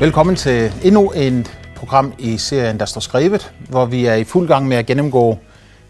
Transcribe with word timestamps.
Velkommen 0.00 0.36
til 0.36 0.72
endnu 0.84 1.12
et 1.14 1.58
program 1.76 2.12
i 2.18 2.38
serien, 2.38 2.80
der 2.80 2.84
står 2.84 3.00
skrevet, 3.00 3.52
hvor 3.68 3.86
vi 3.86 4.06
er 4.06 4.14
i 4.14 4.24
fuld 4.24 4.48
gang 4.48 4.68
med 4.68 4.76
at 4.76 4.86
gennemgå 4.86 5.38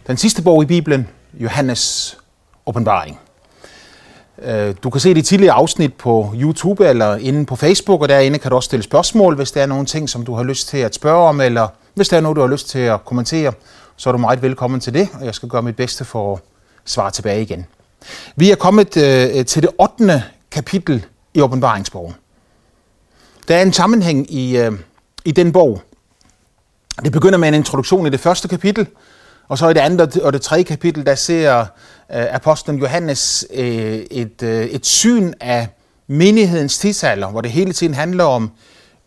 den 0.06 0.17
sidste 0.17 0.42
bog 0.42 0.62
i 0.62 0.67
Bibelen, 0.67 1.08
Johannes 1.35 2.16
åbenbaring. 2.66 3.19
Øh, 4.42 4.74
du 4.83 4.90
kan 4.90 5.01
se 5.01 5.15
de 5.15 5.22
tidligere 5.22 5.54
afsnit 5.54 5.94
på 5.94 6.33
YouTube 6.34 6.88
eller 6.88 7.16
inde 7.16 7.47
på 7.47 7.56
Facebook, 7.56 8.03
og 8.03 8.08
derinde 8.08 8.38
kan 8.38 8.51
du 8.51 8.56
også 8.56 8.66
stille 8.66 8.83
spørgsmål, 8.83 9.37
hvis 9.37 9.53
der 9.53 9.62
er 9.62 9.66
nogle 9.66 9.87
ting, 9.87 10.08
som 10.08 10.25
du 10.25 10.34
har 10.34 10.43
lyst 10.43 10.69
til 10.69 10.79
at 10.79 10.94
spørge 10.94 11.29
om, 11.29 11.40
eller 11.40 11.69
hvis 11.94 12.08
der 12.08 12.16
er 12.16 12.20
noget, 12.20 12.37
du 12.37 12.40
har 12.40 12.48
lyst 12.48 12.69
til 12.69 12.79
at 12.79 13.04
kommentere, 13.04 13.52
så 13.97 14.11
er 14.11 14.12
du 14.12 14.19
meget 14.19 14.43
velkommen 14.43 14.80
til 14.80 14.94
det, 14.94 15.08
og 15.20 15.26
jeg 15.26 15.34
skal 15.34 15.48
gøre 15.48 15.62
mit 15.62 15.76
bedste 15.76 16.05
for 16.05 16.33
at 16.34 16.41
svare 16.84 17.11
tilbage 17.11 17.43
igen. 17.43 17.66
Vi 18.37 18.51
er 18.51 18.57
kommet 18.57 18.97
øh, 18.97 19.47
til 19.47 19.62
det 19.62 19.70
8. 19.79 20.23
kapitel 20.51 21.07
i 21.34 21.41
åbenbaringsbogen. 21.41 22.15
Der 23.48 23.56
er 23.56 23.62
en 23.62 23.73
sammenhæng 23.73 24.34
i, 24.34 24.56
øh, 24.56 24.73
i 25.24 25.32
den 25.32 25.52
bog. 25.52 25.82
Det 27.05 27.12
begynder 27.12 27.38
med 27.38 27.48
en 27.48 27.55
introduktion 27.55 28.06
i 28.06 28.10
det 28.10 28.20
første 28.20 28.48
kapitel, 28.48 28.86
og 29.48 29.59
så 29.59 29.69
i 29.69 29.74
det 29.74 29.80
andet 29.80 30.16
og 30.16 30.32
det 30.32 30.42
tredje 30.42 30.64
kapitel, 30.64 31.06
der 31.06 31.14
ser 31.14 31.60
øh, 31.60 31.66
apostlen 32.30 32.78
Johannes 32.78 33.46
øh, 33.55 33.95
et, 34.10 34.42
øh, 34.42 34.64
et 34.64 34.86
syn 34.86 35.32
af 35.41 35.69
menighedens 36.06 36.78
tidsalder, 36.78 37.30
hvor 37.30 37.41
det 37.41 37.50
hele 37.50 37.72
tiden 37.72 37.95
handler 37.95 38.24
om 38.24 38.50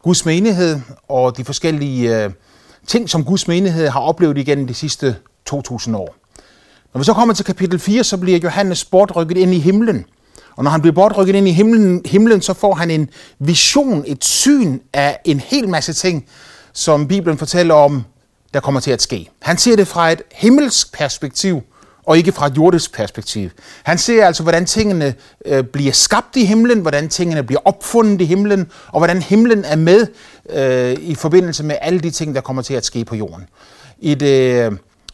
Guds 0.03 0.25
menighed 0.25 0.79
og 1.07 1.37
de 1.37 1.45
forskellige 1.45 2.23
øh, 2.23 2.31
ting, 2.87 3.09
som 3.09 3.25
Guds 3.25 3.47
menighed 3.47 3.87
har 3.87 3.99
oplevet 3.99 4.37
igennem 4.37 4.67
de 4.67 4.73
sidste 4.73 5.15
2000 5.45 5.95
år. 5.95 6.15
Når 6.93 6.99
vi 6.99 7.05
så 7.05 7.13
kommer 7.13 7.33
til 7.33 7.45
kapitel 7.45 7.79
4, 7.79 8.03
så 8.03 8.17
bliver 8.17 8.39
Johannes 8.39 8.85
bortrykket 8.85 9.37
ind 9.37 9.53
i 9.53 9.59
himlen. 9.59 10.05
Og 10.59 10.63
når 10.63 10.71
han 10.71 10.81
bliver 10.81 10.93
bortrykket 10.93 11.35
ind 11.35 11.47
i 11.47 11.51
himlen, 11.51 12.01
himlen, 12.05 12.41
så 12.41 12.53
får 12.53 12.73
han 12.73 12.91
en 12.91 13.09
vision, 13.39 14.03
et 14.07 14.23
syn 14.23 14.79
af 14.93 15.19
en 15.25 15.39
hel 15.39 15.69
masse 15.69 15.93
ting, 15.93 16.25
som 16.73 17.07
Bibelen 17.07 17.37
fortæller 17.37 17.73
om, 17.73 18.03
der 18.53 18.59
kommer 18.59 18.79
til 18.79 18.91
at 18.91 19.01
ske. 19.01 19.29
Han 19.41 19.57
ser 19.57 19.75
det 19.75 19.87
fra 19.87 20.11
et 20.11 20.21
himmelsk 20.33 20.93
perspektiv, 20.93 21.61
og 22.05 22.17
ikke 22.17 22.31
fra 22.31 22.47
et 22.47 22.57
jordisk 22.57 22.93
perspektiv. 22.93 23.49
Han 23.83 23.97
ser 23.97 24.25
altså, 24.25 24.43
hvordan 24.43 24.65
tingene 24.65 25.13
øh, 25.45 25.63
bliver 25.63 25.91
skabt 25.91 26.35
i 26.35 26.45
himlen, 26.45 26.79
hvordan 26.79 27.09
tingene 27.09 27.43
bliver 27.43 27.61
opfundet 27.65 28.21
i 28.21 28.25
himlen, 28.25 28.71
og 28.87 28.99
hvordan 28.99 29.21
himlen 29.21 29.65
er 29.65 29.75
med 29.75 30.07
øh, 30.49 30.97
i 31.01 31.15
forbindelse 31.15 31.63
med 31.63 31.75
alle 31.81 31.99
de 31.99 32.11
ting, 32.11 32.35
der 32.35 32.41
kommer 32.41 32.61
til 32.61 32.73
at 32.73 32.85
ske 32.85 33.05
på 33.05 33.15
jorden. 33.15 33.45
I 33.99 34.15
det 34.15 34.65
øh, 34.65 34.71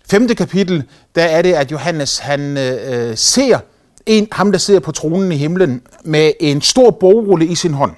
femte 0.09 0.35
kapitel, 0.35 0.83
der 1.15 1.23
er 1.23 1.41
det, 1.41 1.53
at 1.53 1.71
Johannes 1.71 2.17
han 2.17 2.57
øh, 2.57 3.09
øh 3.09 3.17
ser 3.17 3.59
en, 4.05 4.27
ham, 4.31 4.51
der 4.51 4.59
sidder 4.59 4.79
på 4.79 4.91
tronen 4.91 5.31
i 5.31 5.37
himlen, 5.37 5.81
med 6.03 6.31
en 6.39 6.61
stor 6.61 6.91
bogrulle 6.91 7.45
i 7.45 7.55
sin 7.55 7.73
hånd. 7.73 7.91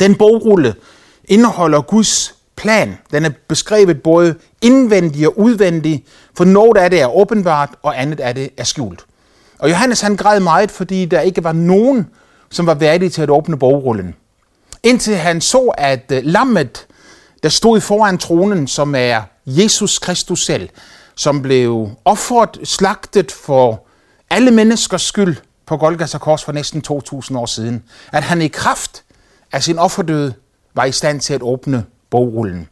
Den 0.00 0.14
bogrulle 0.14 0.74
indeholder 1.24 1.80
Guds 1.80 2.34
plan. 2.56 2.98
Den 3.12 3.24
er 3.24 3.30
beskrevet 3.48 4.02
både 4.02 4.34
indvendig 4.62 5.26
og 5.26 5.38
udvendig, 5.38 6.04
for 6.36 6.44
noget 6.44 6.76
af 6.76 6.90
det 6.90 7.00
er 7.00 7.16
åbenbart, 7.16 7.70
og 7.82 8.00
andet 8.00 8.20
af 8.20 8.34
det 8.34 8.50
er 8.56 8.64
skjult. 8.64 9.04
Og 9.58 9.70
Johannes 9.70 10.00
han 10.00 10.16
græd 10.16 10.40
meget, 10.40 10.70
fordi 10.70 11.04
der 11.04 11.20
ikke 11.20 11.44
var 11.44 11.52
nogen, 11.52 12.06
som 12.50 12.66
var 12.66 12.74
værdige 12.74 13.08
til 13.08 13.22
at 13.22 13.30
åbne 13.30 13.58
bogrullen. 13.58 14.14
Indtil 14.82 15.16
han 15.16 15.40
så, 15.40 15.74
at 15.78 16.12
øh, 16.12 16.24
lammet, 16.24 16.86
der 17.42 17.48
stod 17.48 17.80
foran 17.80 18.18
tronen, 18.18 18.66
som 18.66 18.94
er 18.94 19.22
Jesus 19.46 19.98
Kristus 19.98 20.44
selv, 20.44 20.68
som 21.14 21.42
blev 21.42 21.90
offeret, 22.04 22.58
slagtet 22.64 23.32
for 23.32 23.87
alle 24.30 24.50
menneskers 24.50 25.02
skyld 25.02 25.36
på 25.66 25.76
Golgata 25.76 26.18
Kors 26.18 26.44
for 26.44 26.52
næsten 26.52 26.82
2.000 26.90 27.38
år 27.38 27.46
siden, 27.46 27.82
at 28.12 28.22
han 28.22 28.42
i 28.42 28.48
kraft 28.48 29.02
af 29.52 29.62
sin 29.62 29.78
offerdød 29.78 30.32
var 30.74 30.84
i 30.84 30.92
stand 30.92 31.20
til 31.20 31.34
at 31.34 31.42
åbne 31.42 31.84
bogrullen. 32.10 32.68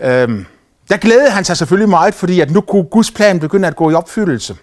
Øhm, 0.00 0.46
der 0.88 0.96
glædede 0.96 1.30
han 1.30 1.44
sig 1.44 1.56
selvfølgelig 1.56 1.88
meget, 1.88 2.14
fordi 2.14 2.40
at 2.40 2.50
nu 2.50 2.60
kunne 2.60 2.84
Guds 2.84 3.10
plan 3.10 3.40
begynde 3.40 3.68
at 3.68 3.76
gå 3.76 3.90
i 3.90 3.94
opfyldelse. 3.94 4.56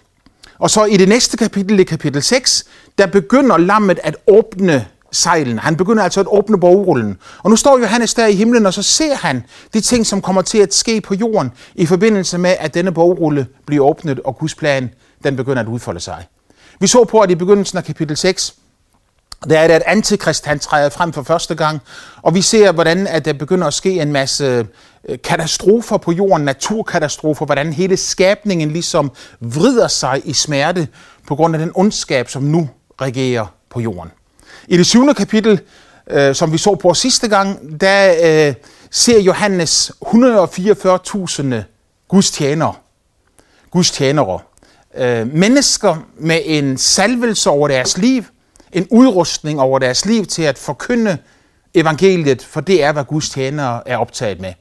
Og 0.58 0.70
så 0.70 0.84
i 0.84 0.96
det 0.96 1.08
næste 1.08 1.36
kapitel, 1.36 1.80
i 1.80 1.84
kapitel 1.84 2.22
6, 2.22 2.64
der 2.98 3.06
begynder 3.06 3.58
lammet 3.58 3.98
at 4.02 4.16
åbne 4.26 4.86
sejlen. 5.12 5.58
Han 5.58 5.76
begynder 5.76 6.02
altså 6.02 6.20
at 6.20 6.26
åbne 6.30 6.60
bogrullen. 6.60 7.18
Og 7.42 7.50
nu 7.50 7.56
står 7.56 7.78
Johannes 7.78 8.14
der 8.14 8.26
i 8.26 8.34
himlen, 8.34 8.66
og 8.66 8.74
så 8.74 8.82
ser 8.82 9.14
han 9.14 9.44
de 9.74 9.80
ting, 9.80 10.06
som 10.06 10.22
kommer 10.22 10.42
til 10.42 10.58
at 10.58 10.74
ske 10.74 11.00
på 11.00 11.14
jorden, 11.14 11.50
i 11.74 11.86
forbindelse 11.86 12.38
med, 12.38 12.56
at 12.58 12.74
denne 12.74 12.92
bogrulle 12.92 13.46
bliver 13.66 13.86
åbnet, 13.86 14.20
og 14.20 14.38
Guds 14.38 14.54
plan 14.54 14.90
den 15.24 15.36
begynder 15.36 15.62
at 15.62 15.68
udfolde 15.68 16.00
sig. 16.00 16.26
Vi 16.80 16.86
så 16.86 17.04
på, 17.04 17.20
at 17.20 17.30
i 17.30 17.34
begyndelsen 17.34 17.78
af 17.78 17.84
kapitel 17.84 18.16
6, 18.16 18.54
der 19.48 19.58
er 19.58 19.66
det, 19.66 19.74
at 19.74 19.82
antikrist 19.86 20.46
han 20.46 20.58
træder 20.58 20.88
frem 20.88 21.12
for 21.12 21.22
første 21.22 21.54
gang, 21.54 21.80
og 22.22 22.34
vi 22.34 22.42
ser, 22.42 22.72
hvordan 22.72 23.06
at 23.06 23.24
der 23.24 23.32
begynder 23.32 23.66
at 23.66 23.74
ske 23.74 24.00
en 24.00 24.12
masse 24.12 24.66
øh, 25.08 25.18
katastrofer 25.24 25.96
på 25.96 26.12
jorden, 26.12 26.44
naturkatastrofer, 26.44 27.46
hvordan 27.46 27.72
hele 27.72 27.96
skabningen 27.96 28.70
ligesom 28.70 29.12
vrider 29.40 29.88
sig 29.88 30.22
i 30.24 30.32
smerte 30.32 30.88
på 31.26 31.36
grund 31.36 31.54
af 31.54 31.58
den 31.58 31.72
ondskab, 31.74 32.28
som 32.28 32.42
nu 32.42 32.68
regerer 33.00 33.46
på 33.70 33.80
jorden. 33.80 34.12
I 34.68 34.76
det 34.76 34.86
syvende 34.86 35.14
kapitel, 35.14 35.60
øh, 36.10 36.34
som 36.34 36.52
vi 36.52 36.58
så 36.58 36.74
på 36.74 36.94
sidste 36.94 37.28
gang, 37.28 37.80
der 37.80 38.14
øh, 38.48 38.54
ser 38.90 39.20
Johannes 39.20 39.92
144.000 40.04 41.54
Guds 42.08 42.30
tjenere. 42.30 42.74
Øh, 44.96 45.34
mennesker 45.34 45.96
med 46.18 46.40
en 46.44 46.78
salvelse 46.78 47.50
over 47.50 47.68
deres 47.68 47.98
liv, 47.98 48.24
en 48.72 48.86
udrustning 48.90 49.60
over 49.60 49.78
deres 49.78 50.04
liv 50.04 50.26
til 50.26 50.42
at 50.42 50.58
forkynde 50.58 51.18
evangeliet, 51.74 52.42
for 52.42 52.60
det 52.60 52.84
er, 52.84 52.92
hvad 52.92 53.04
Guds 53.04 53.30
tjenere 53.30 53.88
er 53.88 53.96
optaget 53.96 54.40
med. 54.40 54.52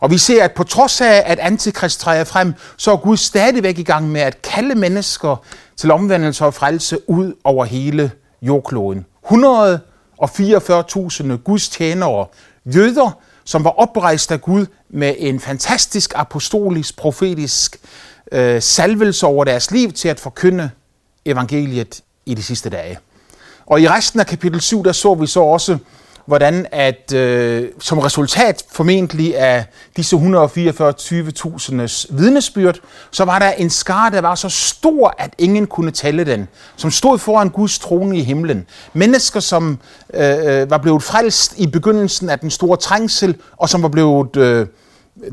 Og 0.00 0.10
vi 0.10 0.18
ser, 0.18 0.44
at 0.44 0.52
på 0.52 0.64
trods 0.64 1.00
af, 1.00 1.22
at 1.26 1.38
antikrist 1.38 2.00
træder 2.00 2.24
frem, 2.24 2.54
så 2.76 2.92
er 2.92 2.96
Gud 2.96 3.16
stadigvæk 3.16 3.78
i 3.78 3.82
gang 3.82 4.08
med 4.08 4.20
at 4.20 4.42
kalde 4.42 4.74
mennesker 4.74 5.36
til 5.76 5.90
omvendelse 5.90 6.44
og 6.44 6.54
frelse 6.54 7.10
ud 7.10 7.34
over 7.44 7.64
hele 7.64 8.10
jordkloden. 8.42 9.06
144.000 9.24 11.36
Guds 11.36 11.68
tjenere, 11.68 12.26
jøder, 12.74 13.18
som 13.44 13.64
var 13.64 13.70
oprejst 13.70 14.32
af 14.32 14.40
Gud 14.40 14.66
med 14.90 15.14
en 15.18 15.40
fantastisk 15.40 16.12
apostolisk, 16.16 16.96
profetisk 16.96 17.76
øh, 18.32 18.62
salvelse 18.62 19.26
over 19.26 19.44
deres 19.44 19.70
liv 19.70 19.92
til 19.92 20.08
at 20.08 20.20
forkynde 20.20 20.70
evangeliet 21.24 22.00
i 22.26 22.34
de 22.34 22.42
sidste 22.42 22.70
dage. 22.70 22.98
Og 23.66 23.80
i 23.80 23.88
resten 23.88 24.20
af 24.20 24.26
kapitel 24.26 24.60
7, 24.60 24.84
der 24.84 24.92
så 24.92 25.14
vi 25.14 25.26
så 25.26 25.40
også, 25.40 25.78
hvordan 26.28 26.66
at 26.72 27.12
øh, 27.12 27.68
som 27.80 27.98
resultat 27.98 28.64
formentlig 28.72 29.38
af 29.38 29.64
disse 29.96 30.16
144.000's 30.16 32.06
vidnesbyrd, 32.10 32.80
så 33.10 33.24
var 33.24 33.38
der 33.38 33.50
en 33.50 33.70
skare, 33.70 34.10
der 34.10 34.20
var 34.20 34.34
så 34.34 34.48
stor, 34.48 35.14
at 35.18 35.34
ingen 35.38 35.66
kunne 35.66 35.90
tælle 35.90 36.24
den, 36.24 36.48
som 36.76 36.90
stod 36.90 37.18
foran 37.18 37.48
Guds 37.48 37.78
trone 37.78 38.18
i 38.18 38.22
himlen. 38.22 38.66
Mennesker, 38.92 39.40
som 39.40 39.78
øh, 40.14 40.60
øh 40.60 40.70
var 40.70 40.78
blevet 40.78 41.02
frelst 41.02 41.54
i 41.58 41.66
begyndelsen 41.66 42.30
af 42.30 42.38
den 42.38 42.50
store 42.50 42.76
trængsel, 42.76 43.36
og 43.56 43.68
som 43.68 43.82
var 43.82 43.88
blevet 43.88 44.36
øh, 44.36 44.66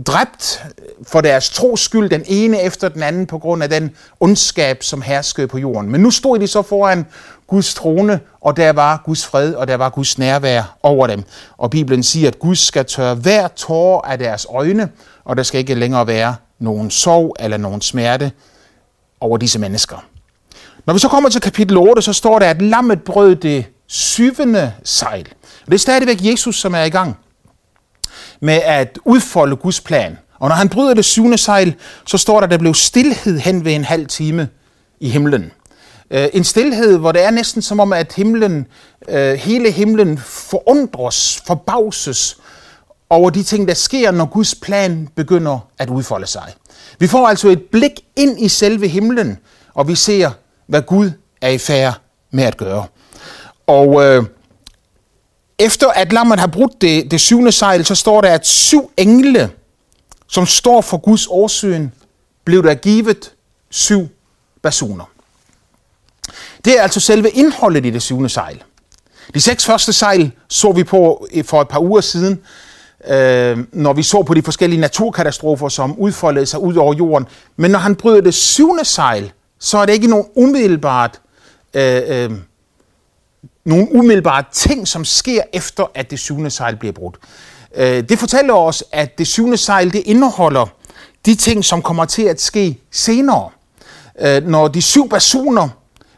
dræbt 0.08 0.64
for 1.08 1.22
deres 1.22 1.50
tros 1.50 1.82
skyld, 1.82 2.10
den 2.10 2.24
ene 2.26 2.62
efter 2.62 2.90
den 2.90 3.04
anden, 3.04 3.28
på 3.28 3.38
grund 3.38 3.64
af 3.64 3.70
den 3.70 3.92
ondskab, 4.20 4.84
som 4.84 5.02
herskede 5.02 5.48
på 5.48 5.58
jorden. 5.58 5.92
Men 5.92 6.02
nu 6.02 6.12
stod 6.12 6.40
de 6.40 6.48
så 6.48 6.62
foran 6.62 7.06
Guds 7.48 7.74
trone, 7.74 8.20
og 8.42 8.58
der 8.58 8.72
var 8.72 9.02
Guds 9.06 9.26
fred, 9.26 9.54
og 9.54 9.68
der 9.68 9.76
var 9.76 9.90
Guds 9.90 10.18
nærvær 10.18 10.78
over 10.84 11.08
dem. 11.08 11.24
Og 11.58 11.70
Bibelen 11.70 12.04
siger, 12.04 12.28
at 12.28 12.40
Gud 12.40 12.56
skal 12.56 12.86
tørre 12.86 13.16
hver 13.16 13.48
tårer 13.48 14.02
af 14.02 14.18
deres 14.18 14.48
øjne, 14.50 14.90
og 15.26 15.38
der 15.38 15.44
skal 15.44 15.60
ikke 15.60 15.76
længere 15.76 16.08
være 16.08 16.36
nogen 16.60 16.92
sorg 16.92 17.36
eller 17.40 17.58
nogen 17.58 17.82
smerte 17.82 18.32
over 19.20 19.38
disse 19.38 19.60
mennesker. 19.60 20.06
Når 20.86 20.94
vi 20.94 21.00
så 21.00 21.08
kommer 21.08 21.30
til 21.30 21.42
kapitel 21.42 21.78
8, 21.78 22.02
så 22.02 22.14
står 22.14 22.40
der, 22.40 22.50
at 22.50 22.62
lammet 22.62 23.04
brød 23.04 23.36
det 23.36 23.66
syvende 23.88 24.74
sejl. 24.84 25.28
Og 25.66 25.66
det 25.66 25.74
er 25.74 25.80
stadigvæk 25.80 26.18
Jesus, 26.22 26.60
som 26.60 26.76
er 26.76 26.84
i 26.84 26.90
gang 26.90 27.18
med 28.42 28.62
at 28.64 29.00
udfolde 29.06 29.56
Guds 29.56 29.82
plan. 29.82 30.18
Og 30.40 30.50
når 30.50 30.56
han 30.56 30.70
bryder 30.70 30.94
det 30.94 31.06
syvende 31.06 31.38
sejl, 31.38 31.76
så 32.06 32.18
står 32.18 32.40
der, 32.40 32.48
at 32.48 32.52
der 32.52 32.58
blev 32.58 32.74
stillhed 32.74 33.40
hen 33.40 33.66
ved 33.66 33.74
en 33.74 33.84
halv 33.84 34.08
time 34.08 34.48
i 35.00 35.10
himlen. 35.10 35.52
Øh, 36.12 36.28
en 36.34 36.44
stillhed, 36.44 36.98
hvor 36.98 37.12
det 37.12 37.24
er 37.24 37.32
næsten 37.32 37.62
som 37.62 37.80
om, 37.80 37.94
at 37.94 38.14
himlen, 38.14 38.68
øh, 39.10 39.34
hele 39.34 39.72
himlen 39.72 40.18
forundres, 40.18 41.44
forbavses 41.48 42.38
over 43.10 43.30
de 43.30 43.44
ting, 43.44 43.68
der 43.68 43.74
sker, 43.74 44.12
når 44.12 44.26
Guds 44.26 44.56
plan 44.56 45.08
begynder 45.16 45.68
at 45.80 45.90
udfolde 45.90 46.28
sig. 46.28 46.54
Vi 47.00 47.08
får 47.08 47.28
altså 47.28 47.50
et 47.50 47.62
blik 47.72 47.92
ind 48.16 48.40
i 48.40 48.48
selve 48.48 48.88
himlen, 48.88 49.38
og 49.74 49.88
vi 49.88 49.96
ser, 49.96 50.32
hvad 50.68 50.82
Gud 50.82 51.12
er 51.42 51.50
i 51.50 51.58
færd 51.58 51.94
med 52.32 52.44
at 52.44 52.58
gøre. 52.58 52.86
Og 53.68 54.04
øh, 54.04 54.24
efter 55.60 55.88
at 55.88 56.14
lammet 56.14 56.40
har 56.40 56.48
brudt 56.48 56.82
det, 56.82 57.12
det 57.12 57.22
syvende 57.22 57.52
sejl, 57.52 57.86
så 57.86 57.96
står 57.96 58.22
der, 58.22 58.30
at 58.30 58.48
syv 58.48 58.92
engle, 58.98 59.52
som 60.28 60.46
står 60.46 60.82
for 60.82 60.98
Guds 60.98 61.28
årsyn, 61.28 61.90
blev 62.46 62.64
der 62.64 62.74
givet 62.74 63.34
syv 63.70 64.08
basuner. 64.62 65.06
Det 66.66 66.80
er 66.80 66.82
altså 66.82 67.00
selve 67.00 67.30
indholdet 67.30 67.86
i 67.86 67.90
det 67.90 68.02
syvende 68.02 68.30
sejl. 68.30 68.64
De 69.34 69.42
seks 69.42 69.66
første 69.66 69.94
sejl 69.94 70.32
så 70.48 70.72
vi 70.72 70.84
på 70.84 71.28
eh, 71.32 71.46
for 71.46 71.62
et 71.62 71.68
par 71.68 71.80
uger 71.80 72.02
siden, 72.02 72.42
øh, 73.08 73.58
når 73.72 73.94
vi 73.94 74.04
så 74.04 74.24
på 74.24 74.34
de 74.34 74.42
forskellige 74.42 74.82
naturkatastrofer, 74.82 75.70
som 75.70 76.00
udfoldede 76.00 76.46
sig 76.46 76.60
ud 76.60 76.76
over 76.76 76.94
jorden. 76.94 77.28
Men 77.56 77.72
når 77.72 77.80
han 77.80 77.96
bryder 77.96 78.22
det 78.22 78.34
syvende 78.34 78.86
sejl, 78.86 79.32
så 79.60 79.78
er 79.78 79.86
det 79.86 79.94
ikke 79.94 80.08
nogen 80.08 80.28
umiddelbart, 80.36 81.22
øh, 81.74 82.02
øh, 82.08 82.32
nogle 83.66 83.88
umiddelbare 83.96 84.44
ting, 84.52 84.88
som 84.88 85.06
sker 85.06 85.42
efter, 85.54 85.92
at 85.94 86.12
det 86.12 86.20
syvende 86.20 86.50
sejl 86.50 86.76
bliver 86.76 86.94
brudt. 86.94 87.18
Øh, 87.76 88.10
det 88.10 88.20
fortæller 88.20 88.54
os, 88.54 88.84
at 88.92 89.18
det 89.18 89.28
syvende 89.28 89.58
sejl 89.58 89.94
det 89.94 90.04
indeholder 90.06 90.66
de 91.26 91.36
ting, 91.36 91.66
som 91.66 91.82
kommer 91.82 92.06
til 92.06 92.24
at 92.24 92.42
ske 92.42 92.80
senere. 92.92 93.50
Øh, 94.20 94.48
når 94.48 94.68
de 94.68 94.82
syv 94.82 95.10
personer 95.10 95.70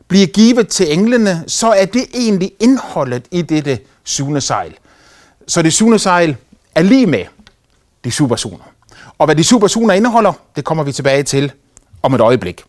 bliver 0.07 0.27
givet 0.27 0.67
til 0.67 0.94
englene, 0.94 1.44
så 1.47 1.67
er 1.67 1.85
det 1.85 2.05
egentlig 2.13 2.51
indholdet 2.59 3.25
i 3.31 3.41
dette 3.41 3.79
syvende 4.03 4.41
sejl. 4.41 4.73
Så 5.47 5.61
det 5.61 5.73
syvende 5.73 5.99
sejl 5.99 6.35
er 6.75 6.81
lige 6.81 7.07
med 7.07 7.25
de 8.03 8.11
syv 8.11 8.27
personer. 8.27 8.63
Og 9.17 9.25
hvad 9.25 9.35
de 9.35 9.44
syv 9.44 9.59
personer 9.59 9.94
indeholder, 9.94 10.33
det 10.55 10.65
kommer 10.65 10.83
vi 10.83 10.91
tilbage 10.91 11.23
til 11.23 11.51
om 12.03 12.13
et 12.13 12.21
øjeblik. 12.21 12.63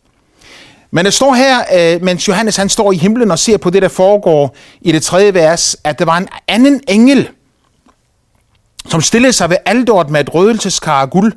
Men 0.91 1.05
der 1.05 1.11
står 1.11 1.35
her, 1.35 1.65
øh, 1.75 2.03
mens 2.03 2.29
Johannes 2.29 2.57
han 2.57 2.69
står 2.69 2.93
i 2.93 2.97
himlen 2.97 3.31
og 3.31 3.39
ser 3.39 3.57
på 3.57 3.71
det, 3.71 3.83
der 3.83 3.89
foregår 3.89 4.57
i 4.81 4.93
det 4.93 5.03
tredje 5.03 5.35
vers, 5.35 5.77
at 5.85 5.99
der 5.99 6.05
var 6.05 6.17
en 6.19 6.29
anden 6.49 6.81
engel, 6.89 7.29
som 8.89 9.01
stillede 9.01 9.33
sig 9.33 9.51
ved 9.51 9.57
aldort 9.67 10.11
med 10.11 10.21
et 10.21 10.35
rødelseskar 10.35 11.01
af 11.01 11.11
guld, 11.11 11.33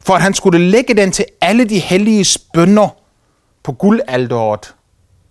for 0.00 0.14
at 0.14 0.22
han 0.22 0.34
skulle 0.34 0.58
lægge 0.58 0.94
den 0.94 1.12
til 1.12 1.24
alle 1.40 1.64
de 1.64 1.78
hellige 1.78 2.38
bønder 2.52 2.88
på 3.62 3.72
guldalderet 3.72 4.74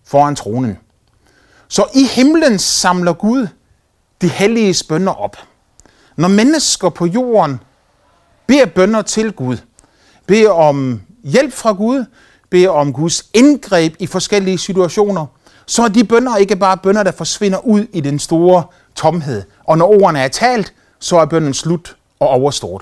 foran 0.05 0.35
tronen. 0.35 0.77
Så 1.67 1.85
i 1.95 2.03
himlen 2.03 2.59
samler 2.59 3.13
Gud 3.13 3.47
de 4.21 4.27
hellige 4.27 4.83
bønder 4.89 5.13
op. 5.13 5.37
Når 6.15 6.27
mennesker 6.27 6.89
på 6.89 7.05
jorden 7.05 7.59
beder 8.47 8.65
bønder 8.65 9.01
til 9.01 9.31
Gud, 9.31 9.57
beder 10.27 10.51
om 10.51 11.01
hjælp 11.23 11.53
fra 11.53 11.71
Gud, 11.71 12.05
beder 12.53 12.69
om 12.69 12.93
Guds 12.93 13.25
indgreb 13.33 13.95
i 13.99 14.07
forskellige 14.07 14.57
situationer, 14.57 15.25
så 15.65 15.83
er 15.83 15.87
de 15.87 16.03
bønder 16.03 16.37
ikke 16.37 16.55
bare 16.55 16.77
bønder, 16.77 17.03
der 17.03 17.11
forsvinder 17.11 17.57
ud 17.65 17.87
i 17.93 18.01
den 18.01 18.19
store 18.19 18.63
tomhed. 18.95 19.43
Og 19.63 19.77
når 19.77 19.87
ordene 19.87 20.19
er 20.19 20.27
talt, 20.27 20.73
så 20.99 21.17
er 21.17 21.25
bønden 21.25 21.53
slut 21.53 21.95
og 22.19 22.27
overstået. 22.27 22.81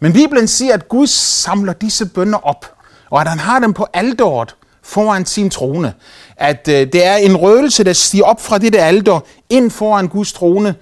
Men 0.00 0.12
Bibelen 0.12 0.48
siger, 0.48 0.74
at 0.74 0.88
Gud 0.88 1.06
samler 1.06 1.72
disse 1.72 2.06
bønder 2.06 2.38
op, 2.38 2.72
og 3.10 3.20
at 3.20 3.28
han 3.28 3.38
har 3.38 3.58
dem 3.58 3.72
på 3.72 3.86
alderet 3.92 4.54
foran 4.82 5.26
sin 5.26 5.50
trone. 5.50 5.94
At 6.36 6.68
øh, 6.68 6.92
det 6.92 7.06
er 7.06 7.16
en 7.16 7.36
røgelse, 7.36 7.84
der 7.84 7.92
stiger 7.92 8.24
op 8.24 8.40
fra 8.40 8.58
dette 8.58 8.78
alder 8.78 9.20
ind 9.50 9.70
foran 9.70 10.08
Guds 10.08 10.32
trone. 10.32 10.74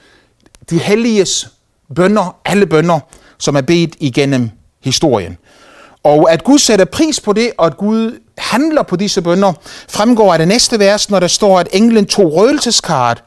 De 0.71 0.79
helliges 0.79 1.49
bønder, 1.95 2.37
alle 2.45 2.67
bønder, 2.67 3.01
som 3.39 3.57
er 3.57 3.61
bedt 3.61 3.97
igennem 4.01 4.51
historien. 4.85 5.39
Og 6.03 6.33
at 6.33 6.45
Gud 6.45 6.59
sætter 6.59 6.85
pris 6.85 7.21
på 7.21 7.33
det, 7.33 7.53
og 7.59 7.67
at 7.67 7.77
Gud 7.77 8.21
handler 8.39 8.83
på 8.83 8.97
disse 8.97 9.23
bønder, 9.23 9.53
fremgår 9.89 10.33
af 10.33 10.39
det 10.39 10.49
næste 10.49 10.79
vers, 10.79 11.11
når 11.11 11.21
der 11.21 11.27
står, 11.27 11.61
at 11.61 11.69
englen 11.73 12.07
tog 12.07 12.33
røgelseskaret 12.33 13.23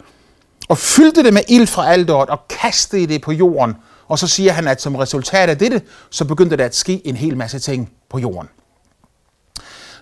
og 0.69 0.77
fyldte 0.77 1.23
det 1.23 1.33
med 1.33 1.41
ild 1.49 1.67
fra 1.67 1.91
alderet 1.91 2.29
og 2.29 2.39
kastede 2.49 3.07
det 3.07 3.21
på 3.21 3.31
jorden. 3.31 3.75
Og 4.07 4.19
så 4.19 4.27
siger 4.27 4.51
han, 4.51 4.67
at 4.67 4.81
som 4.81 4.95
resultat 4.95 5.49
af 5.49 5.57
dette, 5.57 5.81
så 6.09 6.25
begyndte 6.25 6.57
der 6.57 6.65
at 6.65 6.75
ske 6.75 7.07
en 7.07 7.15
hel 7.15 7.37
masse 7.37 7.59
ting 7.59 7.91
på 8.09 8.19
jorden. 8.19 8.49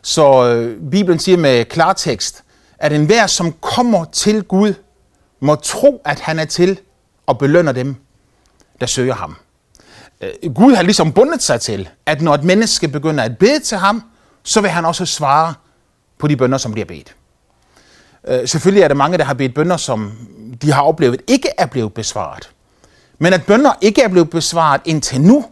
Så 0.01 0.45
øh, 0.47 0.91
Bibelen 0.91 1.19
siger 1.19 1.37
med 1.37 1.65
klartekst, 1.65 2.43
at 2.79 2.93
enhver, 2.93 3.27
som 3.27 3.53
kommer 3.61 4.05
til 4.05 4.43
Gud, 4.43 4.73
må 5.39 5.55
tro, 5.55 6.01
at 6.05 6.19
han 6.19 6.39
er 6.39 6.45
til 6.45 6.79
og 7.25 7.37
belønner 7.37 7.71
dem, 7.71 7.95
der 8.79 8.85
søger 8.85 9.13
ham. 9.13 9.35
Øh, 10.21 10.53
Gud 10.53 10.75
har 10.75 10.83
ligesom 10.83 11.13
bundet 11.13 11.43
sig 11.43 11.61
til, 11.61 11.89
at 12.05 12.21
når 12.21 12.33
et 12.33 12.43
menneske 12.43 12.87
begynder 12.87 13.23
at 13.23 13.37
bede 13.37 13.59
til 13.59 13.77
ham, 13.77 14.03
så 14.43 14.61
vil 14.61 14.69
han 14.69 14.85
også 14.85 15.05
svare 15.05 15.53
på 16.19 16.27
de 16.27 16.37
bønder, 16.37 16.57
som 16.57 16.71
bliver 16.71 16.85
bedt. 16.85 17.15
Øh, 18.27 18.47
selvfølgelig 18.47 18.83
er 18.83 18.87
der 18.87 18.95
mange, 18.95 19.17
der 19.17 19.23
har 19.23 19.33
bedt 19.33 19.55
bønder, 19.55 19.77
som 19.77 20.11
de 20.61 20.71
har 20.71 20.81
oplevet 20.81 21.21
ikke 21.27 21.49
er 21.57 21.65
blevet 21.65 21.93
besvaret. 21.93 22.49
Men 23.19 23.33
at 23.33 23.45
bønder 23.45 23.73
ikke 23.81 24.01
er 24.01 24.07
blevet 24.07 24.29
besvaret 24.29 24.81
indtil 24.85 25.21
nu, 25.21 25.45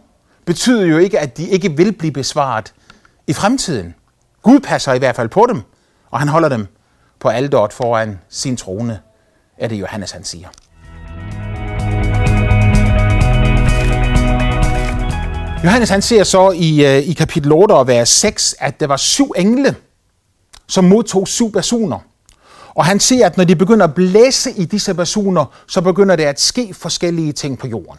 betyder 0.44 0.84
jo 0.84 0.98
ikke, 0.98 1.18
at 1.18 1.36
de 1.36 1.48
ikke 1.48 1.76
vil 1.76 1.92
blive 1.92 2.12
besvaret 2.12 2.74
i 3.26 3.32
fremtiden. 3.32 3.94
Gud 4.42 4.60
passer 4.60 4.92
i 4.92 4.98
hvert 4.98 5.16
fald 5.16 5.28
på 5.28 5.46
dem, 5.48 5.62
og 6.10 6.18
han 6.18 6.28
holder 6.28 6.48
dem 6.48 6.66
på 7.20 7.28
alderet 7.28 7.72
foran 7.72 8.20
sin 8.28 8.56
trone, 8.56 9.00
er 9.58 9.68
det 9.68 9.76
Johannes 9.76 10.10
han 10.10 10.24
siger. 10.24 10.48
Johannes 15.64 15.88
han 15.88 16.02
ser 16.02 16.24
så 16.24 16.50
i, 16.50 16.84
øh, 16.86 16.98
i 16.98 17.12
kapitel 17.12 17.52
8 17.52 17.72
og 17.72 17.86
vers 17.86 18.08
6, 18.08 18.54
at 18.58 18.80
der 18.80 18.86
var 18.86 18.96
syv 18.96 19.32
engle, 19.36 19.76
som 20.68 20.84
modtog 20.84 21.28
syv 21.28 21.52
personer. 21.52 21.98
Og 22.74 22.84
han 22.84 23.00
ser, 23.00 23.26
at 23.26 23.36
når 23.36 23.44
de 23.44 23.56
begynder 23.56 23.86
at 23.86 23.94
blæse 23.94 24.50
i 24.50 24.64
disse 24.64 24.94
personer, 24.94 25.44
så 25.66 25.80
begynder 25.80 26.16
der 26.16 26.28
at 26.28 26.40
ske 26.40 26.74
forskellige 26.74 27.32
ting 27.32 27.58
på 27.58 27.66
jorden. 27.66 27.98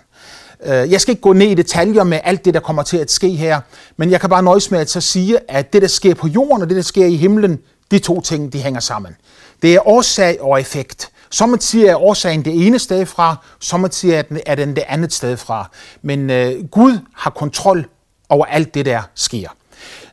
Øh, 0.66 0.92
jeg 0.92 1.02
skal 1.02 1.12
ikke 1.12 1.22
gå 1.22 1.34
ned 1.34 1.48
i 1.48 1.54
detaljer 1.54 2.04
med 2.04 2.20
alt 2.24 2.46
det, 2.46 2.54
der 2.54 2.60
kommer 2.60 2.84
til 2.84 2.98
at 2.98 3.12
ske 3.12 3.30
her, 3.30 3.60
men 3.98 4.12
jeg 4.12 4.22
kan 4.22 4.30
bare 4.30 4.44
nøjes 4.44 4.72
med 4.72 4.80
at 4.80 4.90
så 4.90 5.02
sige, 5.02 5.38
at 5.48 5.74
det, 5.74 5.82
der 5.82 5.88
sker 5.88 6.14
på 6.14 6.28
jorden 6.28 6.62
og 6.62 6.70
det, 6.70 6.76
der 6.76 6.84
sker 6.84 7.06
i 7.06 7.16
himlen, 7.16 7.60
de 7.92 8.00
to 8.00 8.22
ting, 8.22 8.54
de 8.54 8.60
hænger 8.60 8.80
sammen. 8.80 9.16
Det 9.62 9.76
er 9.76 9.88
årsag 9.88 10.42
og 10.42 10.60
effekt. 10.60 11.12
Sommetider 11.32 11.92
er 11.92 11.96
årsagen 11.96 12.46
det 12.46 12.68
ene 12.68 12.80
sted 12.80 13.06
fra, 13.06 13.36
sommetider 13.60 14.24
er 14.46 14.56
den 14.56 14.76
det 14.76 14.84
andet 14.88 15.14
sted 15.14 15.38
fra. 15.38 15.70
Men 16.02 16.30
øh, 16.30 16.66
Gud 16.68 17.00
har 17.16 17.30
kontrol 17.30 17.86
over 18.30 18.46
alt 18.46 18.74
det, 18.74 18.86
der 18.86 19.02
sker. 19.16 19.50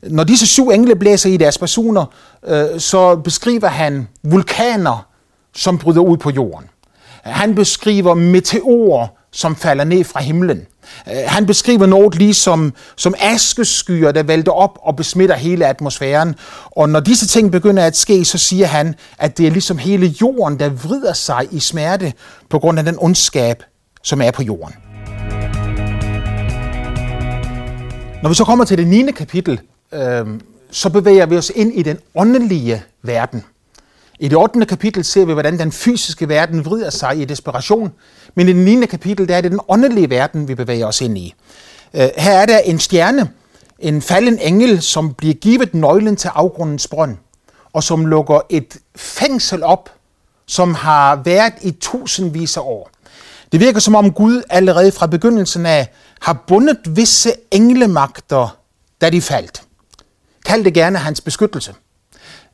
Når 0.02 0.24
disse 0.24 0.46
syv 0.46 0.68
engle 0.68 0.96
blæser 0.96 1.30
i 1.30 1.36
deres 1.36 1.58
personer, 1.58 2.04
øh, 2.46 2.80
så 2.80 3.16
beskriver 3.16 3.68
han 3.68 4.08
vulkaner, 4.22 5.06
som 5.54 5.78
bryder 5.78 6.00
ud 6.00 6.16
på 6.16 6.30
jorden. 6.30 6.68
Han 7.22 7.54
beskriver 7.54 8.14
meteorer, 8.14 9.06
som 9.32 9.56
falder 9.56 9.84
ned 9.84 10.04
fra 10.04 10.22
himlen. 10.22 10.66
Øh, 11.08 11.16
han 11.26 11.46
beskriver 11.46 11.86
noget 11.86 12.14
ligesom 12.14 12.72
som 12.96 13.14
askeskyer, 13.18 14.12
der 14.12 14.22
vælter 14.22 14.52
op 14.52 14.78
og 14.82 14.96
besmitter 14.96 15.36
hele 15.36 15.66
atmosfæren. 15.66 16.34
Og 16.64 16.88
når 16.88 17.00
disse 17.00 17.26
ting 17.26 17.52
begynder 17.52 17.84
at 17.84 17.96
ske, 17.96 18.24
så 18.24 18.38
siger 18.38 18.66
han, 18.66 18.94
at 19.18 19.38
det 19.38 19.46
er 19.46 19.50
ligesom 19.50 19.78
hele 19.78 20.06
jorden, 20.20 20.60
der 20.60 20.68
vrider 20.68 21.12
sig 21.12 21.48
i 21.50 21.60
smerte 21.60 22.12
på 22.50 22.58
grund 22.58 22.78
af 22.78 22.84
den 22.84 22.96
ondskab, 22.98 23.62
som 24.02 24.20
er 24.20 24.30
på 24.30 24.42
jorden. 24.42 24.74
Når 28.22 28.28
vi 28.28 28.34
så 28.34 28.44
kommer 28.44 28.64
til 28.64 28.78
det 28.78 28.86
9. 28.86 29.12
kapitel, 29.12 29.60
øh, 29.92 30.26
så 30.70 30.90
bevæger 30.90 31.26
vi 31.26 31.36
os 31.36 31.52
ind 31.54 31.72
i 31.74 31.82
den 31.82 31.98
åndelige 32.14 32.82
verden. 33.02 33.44
I 34.20 34.28
det 34.28 34.38
8. 34.38 34.66
kapitel 34.66 35.04
ser 35.04 35.24
vi, 35.24 35.32
hvordan 35.32 35.58
den 35.58 35.72
fysiske 35.72 36.28
verden 36.28 36.64
vrider 36.64 36.90
sig 36.90 37.18
i 37.20 37.24
desperation, 37.24 37.92
men 38.34 38.48
i 38.48 38.52
det 38.52 38.80
9. 38.80 38.86
kapitel 38.86 39.28
der 39.28 39.36
er 39.36 39.40
det 39.40 39.50
den 39.50 39.60
åndelige 39.68 40.10
verden, 40.10 40.48
vi 40.48 40.54
bevæger 40.54 40.86
os 40.86 41.00
ind 41.00 41.18
i. 41.18 41.34
Øh, 41.94 42.08
her 42.16 42.32
er 42.32 42.46
der 42.46 42.58
en 42.58 42.78
stjerne, 42.78 43.30
en 43.78 44.02
falden 44.02 44.38
engel, 44.38 44.82
som 44.82 45.14
bliver 45.14 45.34
givet 45.34 45.74
nøglen 45.74 46.16
til 46.16 46.28
afgrundens 46.28 46.88
brønd, 46.88 47.16
og 47.72 47.82
som 47.82 48.06
lukker 48.06 48.40
et 48.50 48.76
fængsel 48.96 49.62
op, 49.62 49.90
som 50.46 50.74
har 50.74 51.16
været 51.24 51.54
i 51.62 51.70
tusindvis 51.70 52.56
af 52.56 52.60
år. 52.60 52.90
Det 53.52 53.60
virker 53.60 53.80
som 53.80 53.94
om 53.94 54.12
Gud 54.12 54.42
allerede 54.50 54.92
fra 54.92 55.06
begyndelsen 55.06 55.66
af 55.66 55.88
har 56.20 56.44
bundet 56.46 56.78
visse 56.88 57.32
englemagter, 57.50 58.56
da 59.00 59.10
de 59.10 59.22
faldt. 59.22 59.62
Kald 60.46 60.64
det 60.64 60.74
gerne 60.74 60.98
hans 60.98 61.20
beskyttelse 61.20 61.74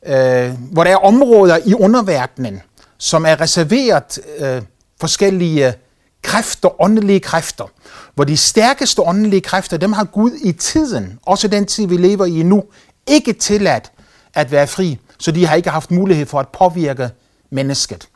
øh, 0.05 0.53
hvor 0.71 0.83
der 0.83 0.91
er 0.91 0.97
områder 0.97 1.57
i 1.65 1.73
underverdenen, 1.73 2.61
som 2.97 3.25
er 3.25 3.41
reserveret 3.41 4.19
øh, 4.37 4.61
forskellige 4.99 5.73
kræfter, 6.21 6.81
åndelige 6.81 7.19
kræfter. 7.19 7.71
Hvor 8.15 8.23
de 8.23 8.37
stærkeste 8.37 9.01
åndelige 9.01 9.41
kræfter, 9.41 9.77
dem 9.77 9.93
har 9.93 10.03
Gud 10.03 10.31
i 10.43 10.51
tiden, 10.51 11.19
også 11.25 11.47
den 11.47 11.65
tid, 11.65 11.87
vi 11.87 11.97
lever 11.97 12.25
i 12.25 12.43
nu, 12.43 12.63
ikke 13.07 13.33
tilladt 13.33 13.91
at 14.33 14.51
være 14.51 14.67
fri. 14.67 14.97
Så 15.19 15.31
de 15.31 15.45
har 15.45 15.55
ikke 15.55 15.69
haft 15.69 15.91
mulighed 15.91 16.25
for 16.25 16.39
at 16.39 16.47
påvirke 16.47 17.09
mennesket. 17.49 18.07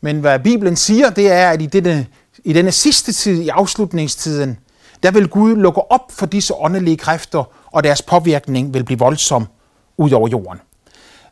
Men 0.00 0.20
hvad 0.20 0.38
Bibelen 0.38 0.76
siger, 0.76 1.10
det 1.10 1.32
er, 1.32 1.50
at 1.50 1.62
i 1.62 1.66
denne, 1.66 2.06
i 2.44 2.52
denne 2.52 2.72
sidste 2.72 3.12
tid, 3.12 3.42
i 3.42 3.48
afslutningstiden, 3.48 4.58
der 5.02 5.10
vil 5.10 5.28
Gud 5.28 5.56
lukke 5.56 5.92
op 5.92 6.12
for 6.12 6.26
disse 6.26 6.54
åndelige 6.54 6.96
kræfter, 6.96 7.44
og 7.66 7.84
deres 7.84 8.02
påvirkning 8.02 8.74
vil 8.74 8.84
blive 8.84 8.98
voldsom 8.98 9.46
ud 9.98 10.10
over 10.10 10.28
jorden 10.28 10.58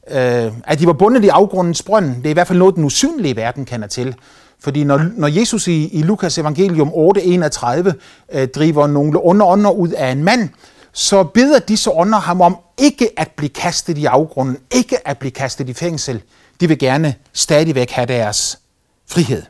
øh, 0.09 0.52
at 0.64 0.78
de 0.78 0.87
var 0.87 0.92
bundet 0.92 1.25
i 1.25 1.28
afgrundens 1.28 1.83
brønd, 1.83 2.16
det 2.16 2.26
er 2.26 2.30
i 2.30 2.33
hvert 2.33 2.47
fald 2.47 2.59
noget, 2.59 2.75
den 2.75 2.85
usynlige 2.85 3.37
verden 3.37 3.64
kender 3.64 3.88
til. 3.88 4.14
Fordi 4.61 4.85
når, 4.85 4.99
når 5.16 5.28
Jesus 5.28 5.69
i, 5.69 5.88
i 5.88 6.02
Lukas 6.02 6.38
evangelium 6.38 6.88
8.31 6.88 7.92
øh, 8.33 8.49
driver 8.49 8.87
nogle 8.87 9.21
onde 9.23 9.45
ånder 9.45 9.71
ud 9.71 9.88
af 9.88 10.11
en 10.11 10.25
mand, 10.25 10.49
så 10.92 11.25
beder 11.25 11.59
disse 11.59 11.90
ånder 11.90 12.19
ham 12.19 12.40
om 12.40 12.57
ikke 12.78 13.09
at 13.16 13.30
blive 13.37 13.50
kastet 13.50 13.99
i 13.99 14.04
afgrunden, 14.04 14.57
ikke 14.71 15.09
at 15.09 15.19
blive 15.19 15.30
kastet 15.30 15.69
i 15.69 15.73
fængsel. 15.73 16.23
De 16.61 16.69
vil 16.69 16.78
gerne 16.78 17.14
stadigvæk 17.33 17.90
have 17.90 18.07
deres 18.07 18.59
frihed. 19.07 19.42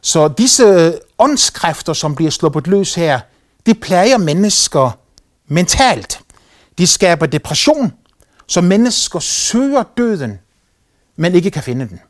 Så 0.00 0.28
disse 0.28 0.94
åndskræfter, 1.18 1.92
som 1.92 2.14
bliver 2.14 2.30
sluppet 2.30 2.66
løs 2.66 2.94
her, 2.94 3.20
de 3.66 3.74
plager 3.74 4.18
mennesker 4.18 4.98
mentalt. 5.48 6.20
De 6.78 6.86
skaber 6.86 7.26
depression, 7.26 7.92
så 8.48 8.60
mennesker 8.60 9.18
søger 9.18 9.82
døden, 9.96 10.38
men 11.16 11.34
ikke 11.34 11.50
kan 11.50 11.62
finde 11.62 11.88
den. 11.88 12.00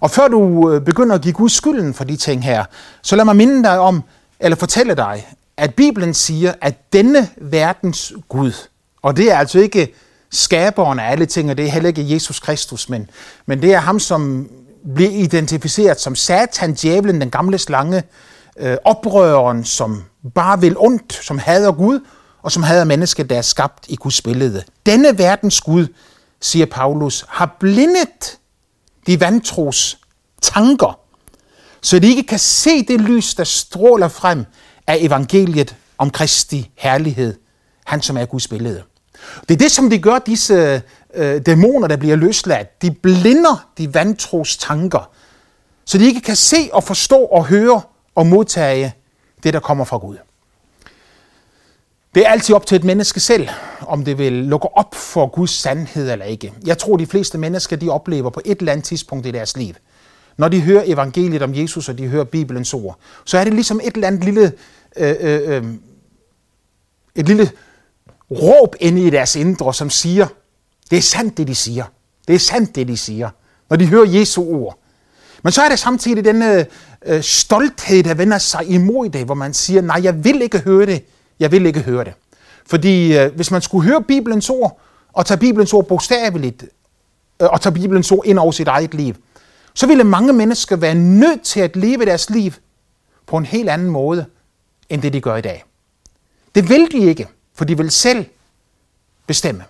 Og 0.00 0.10
før 0.10 0.28
du 0.28 0.70
øh, 0.70 0.80
begynder 0.80 1.14
at 1.14 1.22
give 1.22 1.34
Gud 1.34 1.48
skylden 1.48 1.94
for 1.94 2.04
de 2.04 2.16
ting 2.16 2.44
her, 2.44 2.64
så 3.02 3.16
lad 3.16 3.24
mig 3.24 3.36
minde 3.36 3.62
dig 3.62 3.78
om, 3.78 4.02
eller 4.40 4.56
fortælle 4.56 4.94
dig, 4.94 5.26
at 5.56 5.74
Bibelen 5.74 6.14
siger, 6.14 6.52
at 6.60 6.92
denne 6.92 7.28
verdens 7.36 8.12
Gud, 8.28 8.52
og 9.02 9.16
det 9.16 9.32
er 9.32 9.38
altså 9.38 9.58
ikke 9.58 9.94
skaberen 10.30 10.98
af 10.98 11.10
alle 11.10 11.26
ting, 11.26 11.50
og 11.50 11.56
det 11.56 11.64
er 11.64 11.70
heller 11.70 11.88
ikke 11.88 12.14
Jesus 12.14 12.40
Kristus, 12.40 12.88
men, 12.88 13.10
men 13.46 13.62
det 13.62 13.74
er 13.74 13.78
ham, 13.78 14.00
som 14.00 14.50
bliver 14.94 15.10
identificeret 15.10 16.00
som 16.00 16.14
Satan, 16.14 16.74
djævlen, 16.74 17.20
den 17.20 17.30
gamle 17.30 17.58
slange, 17.58 18.02
øh, 18.58 18.76
oprøreren, 18.84 19.64
som 19.64 20.04
bare 20.34 20.60
vil 20.60 20.76
ondt, 20.78 21.12
som 21.12 21.38
hader 21.38 21.72
Gud, 21.72 22.00
og 22.46 22.52
som 22.52 22.62
havde 22.62 22.84
mennesket, 22.84 23.30
der 23.30 23.38
er 23.38 23.42
skabt 23.42 23.84
i 23.88 23.96
Guds 23.96 24.22
billede. 24.22 24.62
Denne 24.86 25.18
verdens 25.18 25.60
Gud, 25.60 25.86
siger 26.40 26.66
Paulus, 26.66 27.24
har 27.28 27.56
blindet 27.60 28.38
de 29.06 29.20
vantros 29.20 29.98
tanker, 30.42 31.00
så 31.80 31.98
de 31.98 32.06
ikke 32.06 32.22
kan 32.22 32.38
se 32.38 32.84
det 32.84 33.00
lys, 33.00 33.34
der 33.34 33.44
stråler 33.44 34.08
frem 34.08 34.44
af 34.86 34.96
evangeliet 35.00 35.76
om 35.98 36.10
Kristi 36.10 36.70
herlighed, 36.74 37.34
han 37.84 38.02
som 38.02 38.16
er 38.16 38.24
Guds 38.24 38.48
billede. 38.48 38.82
Det 39.48 39.54
er 39.54 39.58
det, 39.58 39.72
som 39.72 39.90
de 39.90 39.98
gør, 39.98 40.18
disse 40.18 40.82
øh, 41.14 41.46
dæmoner, 41.46 41.88
der 41.88 41.96
bliver 41.96 42.16
løsladt. 42.16 42.82
De 42.82 42.90
blinder 42.90 43.68
de 43.78 43.94
vantros 43.94 44.56
tanker, 44.56 45.10
så 45.84 45.98
de 45.98 46.06
ikke 46.06 46.20
kan 46.20 46.36
se 46.36 46.70
og 46.72 46.84
forstå 46.84 47.18
og 47.18 47.46
høre 47.46 47.80
og 48.14 48.26
modtage 48.26 48.94
det, 49.42 49.54
der 49.54 49.60
kommer 49.60 49.84
fra 49.84 49.98
Gud. 49.98 50.16
Det 52.16 52.26
er 52.26 52.30
altid 52.30 52.54
op 52.54 52.66
til 52.66 52.76
et 52.76 52.84
menneske 52.84 53.20
selv, 53.20 53.48
om 53.80 54.04
det 54.04 54.18
vil 54.18 54.32
lukke 54.32 54.68
op 54.76 54.94
for 54.94 55.26
Guds 55.26 55.50
sandhed 55.50 56.12
eller 56.12 56.24
ikke. 56.24 56.52
Jeg 56.66 56.78
tror, 56.78 56.96
de 56.96 57.06
fleste 57.06 57.38
mennesker, 57.38 57.76
de 57.76 57.88
oplever 57.88 58.30
på 58.30 58.40
et 58.44 58.58
eller 58.58 58.72
andet 58.72 58.84
tidspunkt 58.84 59.26
i 59.26 59.30
deres 59.30 59.56
liv, 59.56 59.74
når 60.36 60.48
de 60.48 60.60
hører 60.60 60.82
evangeliet 60.86 61.42
om 61.42 61.54
Jesus, 61.54 61.88
og 61.88 61.98
de 61.98 62.06
hører 62.06 62.24
Bibelens 62.24 62.74
ord, 62.74 62.98
så 63.24 63.38
er 63.38 63.44
det 63.44 63.54
ligesom 63.54 63.80
et 63.84 63.94
eller 63.94 64.06
andet 64.06 64.24
lille, 64.24 64.52
øh, 64.96 65.14
øh, 65.20 65.40
øh 65.46 65.64
et 67.14 67.26
lille 67.26 67.50
råb 68.30 68.76
inde 68.80 69.06
i 69.06 69.10
deres 69.10 69.36
indre, 69.36 69.74
som 69.74 69.90
siger, 69.90 70.26
det 70.90 70.98
er 70.98 71.02
sandt, 71.02 71.36
det 71.36 71.46
de 71.46 71.54
siger. 71.54 71.84
Det 72.28 72.34
er 72.34 72.38
sandt, 72.38 72.74
det 72.74 72.88
de 72.88 72.96
siger, 72.96 73.30
når 73.70 73.76
de 73.76 73.86
hører 73.86 74.06
Jesu 74.06 74.42
ord. 74.42 74.78
Men 75.42 75.52
så 75.52 75.62
er 75.62 75.68
der 75.68 75.76
samtidig 75.76 76.24
denne 76.24 76.58
øh, 76.58 76.64
øh, 77.06 77.22
stolthed, 77.22 78.02
der 78.02 78.14
vender 78.14 78.38
sig 78.38 78.70
imod 78.70 79.08
det, 79.08 79.24
hvor 79.24 79.34
man 79.34 79.54
siger, 79.54 79.80
nej, 79.80 80.00
jeg 80.02 80.24
vil 80.24 80.42
ikke 80.42 80.58
høre 80.58 80.86
det. 80.86 81.04
Jeg 81.40 81.52
vil 81.52 81.66
ikke 81.66 81.80
høre 81.80 82.04
det. 82.04 82.14
Fordi 82.66 83.18
øh, 83.18 83.34
hvis 83.34 83.50
man 83.50 83.62
skulle 83.62 83.88
høre 83.88 84.02
Bibelens 84.02 84.50
ord, 84.50 84.80
og 85.12 85.26
tage 85.26 85.38
Bibelens 85.38 85.72
ord 85.72 85.86
bogstaveligt, 85.86 86.62
øh, 87.42 87.48
og 87.50 87.60
tage 87.60 87.72
Bibelens 87.72 88.12
ord 88.12 88.26
ind 88.26 88.38
over 88.38 88.52
sit 88.52 88.68
eget 88.68 88.94
liv, 88.94 89.14
så 89.74 89.86
ville 89.86 90.04
mange 90.04 90.32
mennesker 90.32 90.76
være 90.76 90.94
nødt 90.94 91.42
til 91.42 91.60
at 91.60 91.76
leve 91.76 92.04
deres 92.04 92.30
liv 92.30 92.52
på 93.26 93.36
en 93.36 93.46
helt 93.46 93.68
anden 93.68 93.90
måde, 93.90 94.26
end 94.88 95.02
det 95.02 95.12
de 95.12 95.20
gør 95.20 95.36
i 95.36 95.40
dag. 95.40 95.64
Det 96.54 96.68
vil 96.68 96.88
de 96.92 96.98
ikke, 96.98 97.28
for 97.54 97.64
de 97.64 97.76
vil 97.76 97.90
selv 97.90 98.24
bestemme. 99.26 99.64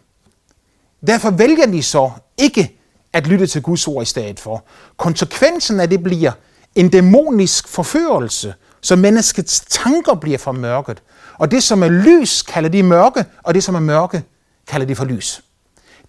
Derfor 1.06 1.30
vælger 1.30 1.66
de 1.66 1.82
så 1.82 2.10
ikke 2.38 2.78
at 3.12 3.26
lytte 3.26 3.46
til 3.46 3.62
Guds 3.62 3.88
ord 3.88 4.02
i 4.02 4.06
stedet 4.06 4.40
for. 4.40 4.64
Konsekvensen 4.96 5.80
af 5.80 5.90
det 5.90 6.02
bliver 6.02 6.32
en 6.74 6.88
dæmonisk 6.88 7.68
forførelse, 7.68 8.54
så 8.80 8.96
menneskets 8.96 9.60
tanker 9.60 10.14
bliver 10.14 10.38
formørket. 10.38 11.02
Og 11.38 11.50
det, 11.50 11.62
som 11.62 11.82
er 11.82 11.88
lys, 11.88 12.42
kalder 12.42 12.68
de 12.68 12.82
mørke, 12.82 13.24
og 13.42 13.54
det, 13.54 13.64
som 13.64 13.74
er 13.74 13.80
mørke, 13.80 14.22
kalder 14.68 14.86
de 14.86 14.96
for 14.96 15.04
lys. 15.04 15.42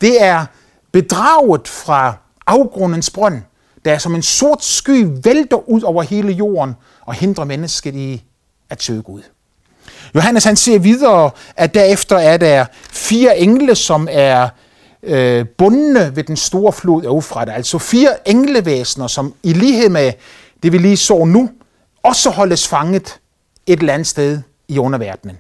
Det 0.02 0.24
er 0.24 0.46
bedraget 0.92 1.68
fra 1.68 2.18
afgrundens 2.48 3.10
brønd, 3.10 3.42
der 3.86 3.98
som 3.98 4.16
en 4.16 4.22
sort 4.22 4.64
sky 4.64 5.08
vælter 5.24 5.70
ud 5.70 5.82
over 5.82 6.04
hele 6.04 6.32
jorden 6.32 6.76
og 7.02 7.14
hindrer 7.14 7.46
mennesket 7.46 7.96
i 7.96 8.24
at 8.70 8.84
søge 8.84 9.02
Gud. 9.02 9.22
Johannes 10.16 10.44
han 10.44 10.56
siger 10.56 10.80
videre, 10.80 11.32
at 11.56 11.74
derefter 11.74 12.18
er 12.18 12.38
der 12.38 12.66
fire 12.90 13.38
engle, 13.40 13.76
som 13.76 14.08
er 14.12 14.50
øh, 15.04 15.46
bundne 15.58 16.16
ved 16.16 16.24
den 16.24 16.38
store 16.38 16.74
flod 16.74 17.04
Eufrat. 17.04 17.50
Altså 17.50 17.78
fire 17.78 18.30
englevæsener, 18.30 19.08
som 19.08 19.34
i 19.44 19.54
lighed 19.54 19.90
med 19.90 20.14
det, 20.64 20.72
vi 20.72 20.78
lige 20.78 20.98
så 20.98 21.26
nu, 21.26 21.50
også 22.04 22.30
holdes 22.30 22.68
fanget 22.68 23.20
et 23.68 23.80
eller 23.80 23.94
andet 23.94 24.08
sted 24.08 24.42
i 24.68 24.78
underverdenen. 24.78 25.38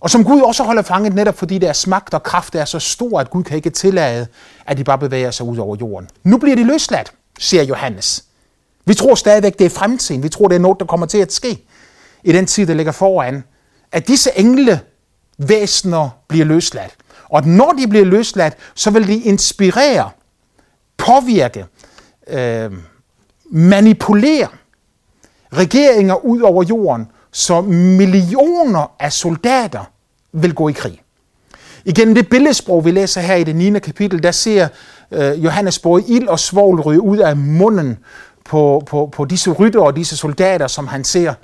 Og 0.00 0.10
som 0.10 0.24
Gud 0.24 0.40
også 0.40 0.62
holder 0.62 0.82
fanget 0.82 1.14
netop 1.14 1.38
fordi 1.38 1.58
deres 1.58 1.86
magt 1.86 2.14
og 2.14 2.22
kraft 2.22 2.54
er 2.54 2.64
så 2.64 2.78
stor, 2.78 3.20
at 3.20 3.30
Gud 3.30 3.44
kan 3.44 3.56
ikke 3.56 3.70
tillade, 3.70 4.26
at 4.66 4.78
de 4.78 4.84
bare 4.84 4.98
bevæger 4.98 5.30
sig 5.30 5.46
ud 5.46 5.56
over 5.56 5.76
jorden. 5.80 6.08
Nu 6.24 6.38
bliver 6.38 6.56
de 6.56 6.64
løsladt, 6.64 7.12
siger 7.38 7.62
Johannes. 7.62 8.24
Vi 8.84 8.94
tror 8.94 9.14
stadigvæk, 9.14 9.58
det 9.58 9.64
er 9.64 9.70
fremtiden. 9.70 10.22
Vi 10.22 10.28
tror, 10.28 10.48
det 10.48 10.54
er 10.54 10.60
noget, 10.60 10.80
der 10.80 10.86
kommer 10.86 11.06
til 11.06 11.18
at 11.18 11.32
ske 11.32 11.64
i 12.24 12.32
den 12.32 12.46
tid, 12.46 12.66
der 12.66 12.74
ligger 12.74 12.92
foran. 12.92 13.44
At 13.92 14.08
disse 14.08 14.30
engle 14.36 14.80
væsener 15.38 16.10
bliver 16.28 16.44
løsladt. 16.44 16.96
Og 17.28 17.46
når 17.46 17.72
de 17.72 17.88
bliver 17.88 18.04
løsladt, 18.04 18.56
så 18.74 18.90
vil 18.90 19.08
de 19.08 19.18
inspirere, 19.20 20.10
påvirke, 20.96 21.66
øh, 22.26 22.72
manipulere 23.50 24.48
regeringer 25.52 26.24
ud 26.24 26.40
over 26.40 26.64
jorden, 26.64 27.08
så 27.38 27.60
millioner 27.60 28.92
af 29.00 29.12
soldater 29.12 29.90
vil 30.32 30.54
gå 30.54 30.68
i 30.68 30.72
krig. 30.72 31.02
Igen 31.84 32.16
det 32.16 32.28
billedsprog, 32.28 32.84
vi 32.84 32.90
læser 32.90 33.20
her 33.20 33.34
i 33.34 33.44
det 33.44 33.56
9. 33.56 33.78
kapitel, 33.78 34.22
der 34.22 34.30
ser 34.30 34.68
øh, 35.10 35.44
Johannes 35.44 35.78
både 35.78 36.04
ild 36.08 36.28
og 36.28 36.40
svovl 36.40 36.80
ryge 36.80 37.00
ud 37.00 37.18
af 37.18 37.36
munden 37.36 37.98
på, 38.44 38.82
på, 38.86 39.08
på 39.12 39.24
disse 39.24 39.50
rytter 39.50 39.80
og 39.80 39.96
disse 39.96 40.16
soldater, 40.16 40.66
som 40.66 40.86
han 40.86 41.04
ser. 41.04 41.34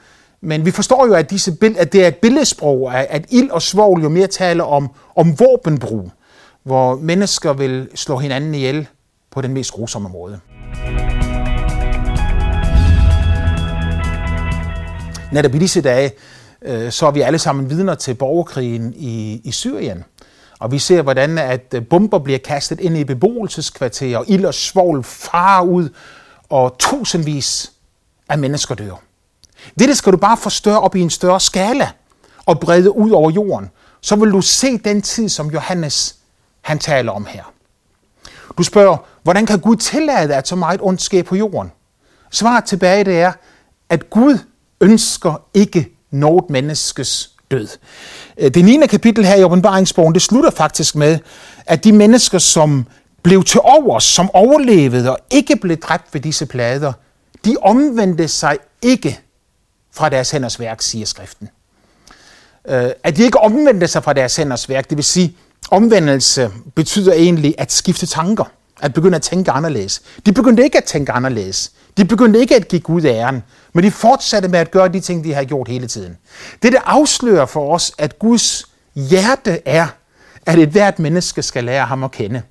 Men 0.40 0.66
vi 0.66 0.70
forstår 0.70 1.06
jo, 1.06 1.14
at, 1.14 1.30
disse, 1.30 1.56
at 1.78 1.92
det 1.92 2.04
er 2.04 2.08
et 2.08 2.16
billedsprog, 2.16 2.94
at 2.94 3.26
ild 3.30 3.50
og 3.50 3.62
svovl 3.62 4.02
jo 4.02 4.08
mere 4.08 4.26
taler 4.26 4.64
om, 4.64 4.90
om 5.16 5.38
våbenbrug, 5.38 6.10
hvor 6.62 6.94
mennesker 6.94 7.52
vil 7.52 7.88
slå 7.94 8.16
hinanden 8.16 8.54
ihjel 8.54 8.86
på 9.30 9.40
den 9.40 9.52
mest 9.52 9.72
grusomme 9.72 10.08
måde. 10.08 10.40
Netop 15.34 15.54
i 15.54 15.58
disse 15.58 15.80
dage, 15.80 16.12
øh, 16.62 16.92
så 16.92 17.06
er 17.06 17.10
vi 17.10 17.20
alle 17.20 17.38
sammen 17.38 17.70
vidner 17.70 17.94
til 17.94 18.14
borgerkrigen 18.14 18.94
i, 18.96 19.40
i 19.44 19.52
Syrien. 19.52 20.04
Og 20.58 20.72
vi 20.72 20.78
ser, 20.78 21.02
hvordan 21.02 21.38
at 21.38 21.74
øh, 21.74 21.86
bomber 21.86 22.18
bliver 22.18 22.38
kastet 22.38 22.80
ind 22.80 22.96
i 22.96 23.04
beboelseskvarterer, 23.04 24.18
og 24.18 24.24
ild 24.28 24.44
og 24.44 24.54
svovl 24.54 25.04
farer 25.04 25.62
ud, 25.64 25.88
og 26.48 26.76
tusindvis 26.78 27.72
af 28.28 28.38
mennesker 28.38 28.74
dør. 28.74 29.02
Det 29.78 29.96
skal 29.96 30.12
du 30.12 30.16
bare 30.16 30.36
forstørre 30.36 30.80
op 30.80 30.96
i 30.96 31.00
en 31.00 31.10
større 31.10 31.40
skala 31.40 31.90
og 32.46 32.60
brede 32.60 32.96
ud 32.96 33.10
over 33.10 33.30
jorden. 33.30 33.70
Så 34.00 34.16
vil 34.16 34.32
du 34.32 34.40
se 34.40 34.78
den 34.78 35.02
tid, 35.02 35.28
som 35.28 35.50
Johannes 35.50 36.16
han 36.60 36.78
taler 36.78 37.12
om 37.12 37.26
her. 37.26 37.52
Du 38.58 38.62
spørger, 38.62 38.96
hvordan 39.22 39.46
kan 39.46 39.60
Gud 39.60 39.76
tillade, 39.76 40.34
at 40.34 40.48
så 40.48 40.56
meget 40.56 40.80
ondt 40.82 41.02
sker 41.02 41.22
på 41.22 41.36
jorden? 41.36 41.72
Svaret 42.30 42.64
tilbage 42.64 43.04
det 43.04 43.20
er, 43.20 43.32
at 43.88 44.10
Gud 44.10 44.38
ønsker 44.84 45.42
ikke 45.54 45.88
noget 46.10 46.50
menneskes 46.50 47.30
død. 47.50 47.68
Øh, 48.38 48.50
det 48.54 48.64
9. 48.64 48.86
kapitel 48.86 49.24
her 49.24 49.34
i 49.34 49.44
åbenbaringsbogen, 49.44 50.14
det 50.14 50.22
slutter 50.22 50.50
faktisk 50.50 50.96
med, 50.96 51.18
at 51.66 51.84
de 51.84 51.92
mennesker, 51.92 52.38
som 52.38 52.86
blev 53.22 53.44
til 53.44 53.60
overs, 53.62 54.04
som 54.04 54.30
overlevede 54.34 55.10
og 55.10 55.18
ikke 55.30 55.56
blev 55.56 55.76
dræbt 55.76 56.14
ved 56.14 56.20
disse 56.20 56.46
plader, 56.46 56.92
de 57.44 57.56
omvendte 57.62 58.28
sig 58.28 58.56
ikke 58.82 59.20
fra 59.92 60.08
deres 60.08 60.30
hænders 60.30 60.60
værk, 60.60 60.82
siger 60.82 61.06
skriften. 61.06 61.48
Øh, 62.68 62.90
at 63.02 63.16
de 63.16 63.22
ikke 63.22 63.40
omvendte 63.40 63.88
sig 63.88 64.04
fra 64.04 64.12
deres 64.12 64.36
hænders 64.36 64.68
værk, 64.68 64.90
det 64.90 64.96
vil 64.96 65.04
sige, 65.04 65.36
omvendelse 65.70 66.50
betyder 66.74 67.12
egentlig 67.12 67.54
at 67.58 67.72
skifte 67.72 68.06
tanker, 68.06 68.44
at 68.84 68.94
begynde 68.94 69.16
at 69.16 69.22
tænke 69.22 69.50
anderledes. 69.50 70.02
De 70.26 70.32
begyndte 70.32 70.64
ikke 70.64 70.78
at 70.78 70.84
tænke 70.84 71.12
anderledes. 71.12 71.72
De 71.96 72.04
begyndte 72.04 72.40
ikke 72.40 72.56
at 72.56 72.68
give 72.68 72.80
Gud 72.80 73.04
æren, 73.04 73.42
men 73.72 73.84
de 73.84 73.90
fortsatte 73.90 74.48
med 74.48 74.58
at 74.58 74.70
gøre 74.70 74.88
de 74.88 75.00
ting, 75.00 75.24
de 75.24 75.34
har 75.34 75.44
gjort 75.44 75.68
hele 75.68 75.86
tiden. 75.86 76.16
Det, 76.62 76.72
der 76.72 76.80
afslører 76.84 77.46
for 77.46 77.74
os, 77.74 77.92
at 77.98 78.18
Guds 78.18 78.64
hjerte 78.94 79.60
er, 79.64 79.86
at 80.46 80.58
et 80.58 80.68
hvert 80.68 80.98
menneske 80.98 81.42
skal 81.42 81.64
lære 81.64 81.86
ham 81.86 82.04
at 82.04 82.10
kende. 82.10 82.42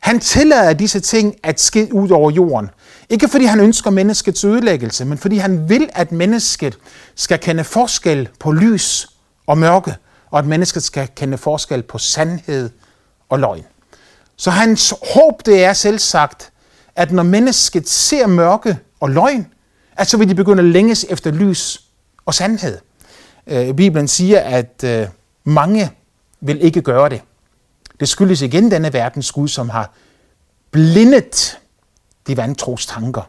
Han 0.00 0.20
tillader 0.20 0.72
disse 0.72 1.00
ting 1.00 1.36
at 1.42 1.60
ske 1.60 1.88
ud 1.92 2.10
over 2.10 2.30
jorden. 2.30 2.70
Ikke 3.08 3.28
fordi 3.28 3.44
han 3.44 3.60
ønsker 3.60 3.90
menneskets 3.90 4.44
ødelæggelse, 4.44 5.04
men 5.04 5.18
fordi 5.18 5.36
han 5.36 5.68
vil, 5.68 5.88
at 5.92 6.12
mennesket 6.12 6.78
skal 7.14 7.38
kende 7.38 7.64
forskel 7.64 8.28
på 8.40 8.52
lys 8.52 9.06
og 9.46 9.58
mørke, 9.58 9.94
og 10.30 10.38
at 10.38 10.46
mennesket 10.46 10.82
skal 10.82 11.08
kende 11.16 11.38
forskel 11.38 11.82
på 11.82 11.98
sandhed 11.98 12.70
og 13.28 13.38
løgn. 13.38 13.64
Så 14.36 14.50
hans 14.50 14.94
håb 15.14 15.46
det 15.46 15.64
er 15.64 15.72
selv 15.72 15.98
sagt, 15.98 16.52
at 16.96 17.12
når 17.12 17.22
mennesket 17.22 17.88
ser 17.88 18.26
mørke 18.26 18.78
og 19.00 19.10
løgn, 19.10 19.46
at 19.96 20.06
så 20.06 20.16
vil 20.16 20.28
de 20.28 20.34
begynde 20.34 20.62
at 20.62 20.68
længes 20.68 21.06
efter 21.08 21.30
lys 21.30 21.82
og 22.26 22.34
sandhed. 22.34 22.78
Øh, 23.46 23.74
Bibelen 23.74 24.08
siger, 24.08 24.40
at 24.40 24.84
øh, 24.84 25.06
mange 25.44 25.90
vil 26.40 26.64
ikke 26.64 26.82
gøre 26.82 27.08
det. 27.08 27.20
Det 28.00 28.08
skyldes 28.08 28.42
igen 28.42 28.70
denne 28.70 28.92
verdens 28.92 29.32
Gud, 29.32 29.48
som 29.48 29.68
har 29.68 29.92
blindet 30.70 31.58
de 32.26 32.36
vantros 32.36 32.86
tanker, 32.86 33.22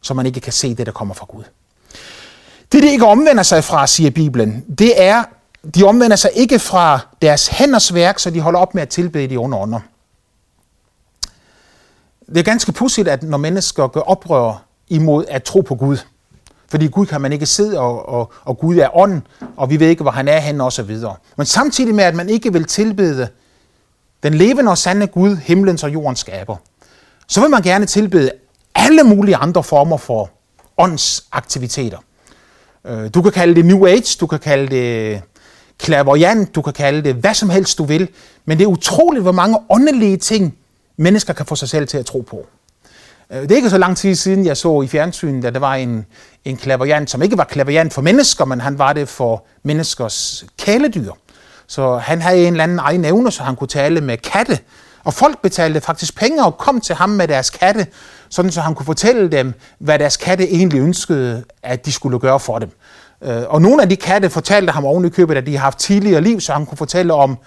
så 0.00 0.14
man 0.14 0.26
ikke 0.26 0.40
kan 0.40 0.52
se 0.52 0.74
det, 0.74 0.86
der 0.86 0.92
kommer 0.92 1.14
fra 1.14 1.26
Gud. 1.28 1.44
Det, 2.72 2.82
de 2.82 2.90
ikke 2.90 3.06
omvender 3.06 3.42
sig 3.42 3.64
fra, 3.64 3.86
siger 3.86 4.10
Bibelen, 4.10 4.64
det 4.78 5.02
er, 5.02 5.24
de 5.74 5.84
omvender 5.84 6.16
sig 6.16 6.30
ikke 6.34 6.58
fra 6.58 7.00
deres 7.22 7.48
hænders 7.48 7.94
værk, 7.94 8.18
så 8.18 8.30
de 8.30 8.40
holder 8.40 8.60
op 8.60 8.74
med 8.74 8.82
at 8.82 8.88
tilbede 8.88 9.28
de 9.28 9.36
onde 9.36 9.56
ånder. 9.56 9.80
Det 12.30 12.38
er 12.38 12.42
ganske 12.42 12.72
pudsigt, 12.72 13.08
at 13.08 13.22
når 13.22 13.38
mennesker 13.38 13.86
gør 13.86 14.00
oprør 14.00 14.64
imod 14.88 15.24
at 15.28 15.42
tro 15.42 15.60
på 15.60 15.74
Gud, 15.74 15.96
fordi 16.68 16.86
Gud 16.86 17.06
kan 17.06 17.20
man 17.20 17.32
ikke 17.32 17.46
sidde, 17.46 17.78
og, 17.78 18.08
og, 18.08 18.32
og 18.44 18.58
Gud 18.58 18.76
er 18.76 18.96
ånd, 18.96 19.22
og 19.56 19.70
vi 19.70 19.80
ved 19.80 19.88
ikke, 19.88 20.02
hvor 20.02 20.10
han 20.10 20.28
er 20.28 20.38
henne, 20.38 20.64
og 20.64 20.72
så 20.72 20.82
videre. 20.82 21.16
Men 21.36 21.46
samtidig 21.46 21.94
med, 21.94 22.04
at 22.04 22.14
man 22.14 22.28
ikke 22.28 22.52
vil 22.52 22.64
tilbede 22.64 23.28
den 24.22 24.34
levende 24.34 24.70
og 24.70 24.78
sande 24.78 25.06
Gud, 25.06 25.36
himlens 25.36 25.84
og 25.84 25.92
jordens 25.92 26.18
skaber, 26.18 26.56
så 27.28 27.40
vil 27.40 27.50
man 27.50 27.62
gerne 27.62 27.86
tilbede 27.86 28.30
alle 28.74 29.02
mulige 29.02 29.36
andre 29.36 29.62
former 29.62 29.96
for 29.96 30.30
åndsaktiviteter. 30.78 31.98
Øh, 32.86 33.10
du 33.14 33.22
kan 33.22 33.32
kalde 33.32 33.54
det 33.54 33.64
New 33.64 33.86
Age, 33.86 34.16
du 34.20 34.26
kan 34.26 34.38
kalde 34.38 34.76
det 34.76 35.22
clairvoyant, 35.82 36.54
du 36.54 36.62
kan 36.62 36.72
kalde 36.72 37.02
det 37.02 37.14
hvad 37.14 37.34
som 37.34 37.50
helst 37.50 37.78
du 37.78 37.84
vil, 37.84 38.08
men 38.44 38.58
det 38.58 38.64
er 38.64 38.68
utroligt, 38.68 39.22
hvor 39.22 39.32
mange 39.32 39.58
åndelige 39.70 40.16
ting 40.16 40.56
mennesker 41.00 41.32
kan 41.32 41.46
få 41.46 41.54
sig 41.54 41.68
selv 41.68 41.88
til 41.88 41.98
at 41.98 42.06
tro 42.06 42.20
på. 42.20 42.46
Øh, 43.32 43.42
det 43.42 43.52
er 43.52 43.56
ikke 43.56 43.70
så 43.70 43.78
lang 43.78 43.96
tid 43.96 44.14
siden, 44.14 44.46
jeg 44.46 44.56
så 44.56 44.82
i 44.82 44.86
fjernsynet, 44.86 45.44
at 45.44 45.54
der 45.54 45.60
var 45.60 45.74
en, 45.74 46.06
en 46.44 46.56
klaverjant, 46.56 47.10
som 47.10 47.22
ikke 47.22 47.38
var 47.38 47.44
klaverjant 47.44 47.92
for 47.92 48.02
mennesker, 48.02 48.44
men 48.44 48.60
han 48.60 48.78
var 48.78 48.92
det 48.92 49.08
for 49.08 49.46
menneskers 49.62 50.44
kæledyr. 50.58 51.12
Så 51.66 51.96
han 51.96 52.22
havde 52.22 52.46
en 52.46 52.52
eller 52.52 52.64
anden 52.64 52.78
egen 52.78 53.04
evne, 53.04 53.30
så 53.30 53.42
han 53.42 53.56
kunne 53.56 53.68
tale 53.68 54.00
med 54.00 54.16
katte. 54.16 54.58
Og 55.04 55.14
folk 55.14 55.42
betalte 55.42 55.80
faktisk 55.80 56.16
penge 56.16 56.44
og 56.44 56.58
kom 56.58 56.80
til 56.80 56.94
ham 56.94 57.08
med 57.08 57.28
deres 57.28 57.50
katte, 57.50 57.86
sådan 58.28 58.50
så 58.50 58.60
han 58.60 58.74
kunne 58.74 58.86
fortælle 58.86 59.28
dem, 59.28 59.54
hvad 59.78 59.98
deres 59.98 60.16
katte 60.16 60.48
egentlig 60.48 60.80
ønskede, 60.80 61.44
at 61.62 61.86
de 61.86 61.92
skulle 61.92 62.18
gøre 62.18 62.40
for 62.40 62.58
dem. 62.58 62.70
Øh, 63.22 63.42
og 63.48 63.62
nogle 63.62 63.82
af 63.82 63.88
de 63.88 63.96
katte 63.96 64.30
fortalte 64.30 64.72
ham 64.72 64.84
oven 64.84 65.04
i 65.04 65.08
købet, 65.08 65.36
at 65.36 65.46
de 65.46 65.56
har 65.56 65.62
haft 65.64 65.78
tidligere 65.78 66.20
liv, 66.20 66.40
så 66.40 66.52
han 66.52 66.66
kunne 66.66 66.78
fortælle 66.78 67.14
om 67.14 67.38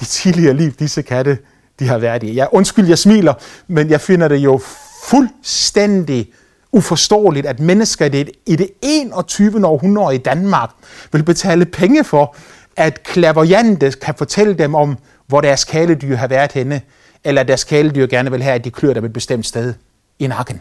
de 0.00 0.04
tidligere 0.04 0.54
liv, 0.54 0.72
disse 0.72 1.02
katte 1.02 1.38
de 1.78 1.88
har 1.88 1.98
været 1.98 2.22
i. 2.22 2.32
Ja, 2.32 2.46
undskyld, 2.52 2.88
jeg 2.88 2.98
smiler, 2.98 3.34
men 3.68 3.90
jeg 3.90 4.00
finder 4.00 4.28
det 4.28 4.36
jo 4.36 4.60
fuldstændig 5.04 6.32
uforståeligt, 6.72 7.46
at 7.46 7.60
mennesker 7.60 8.04
i 8.46 8.56
det 8.56 8.70
21. 8.82 9.66
århundrede 9.66 10.14
i 10.14 10.18
Danmark 10.18 10.70
vil 11.12 11.22
betale 11.22 11.64
penge 11.64 12.04
for, 12.04 12.36
at 12.76 13.02
klaverjante 13.02 13.90
kan 13.90 14.14
fortælle 14.18 14.54
dem 14.54 14.74
om, 14.74 14.98
hvor 15.26 15.40
deres 15.40 15.64
kæledyr 15.64 16.16
har 16.16 16.26
været 16.26 16.52
henne, 16.52 16.80
eller 17.24 17.40
at 17.40 17.48
deres 17.48 17.64
kæledyr 17.64 18.06
gerne 18.06 18.30
vil 18.30 18.42
have, 18.42 18.54
at 18.54 18.64
de 18.64 18.70
klør 18.70 18.92
dem 18.92 19.04
et 19.04 19.12
bestemt 19.12 19.46
sted 19.46 19.74
i 20.18 20.26
nakken. 20.26 20.60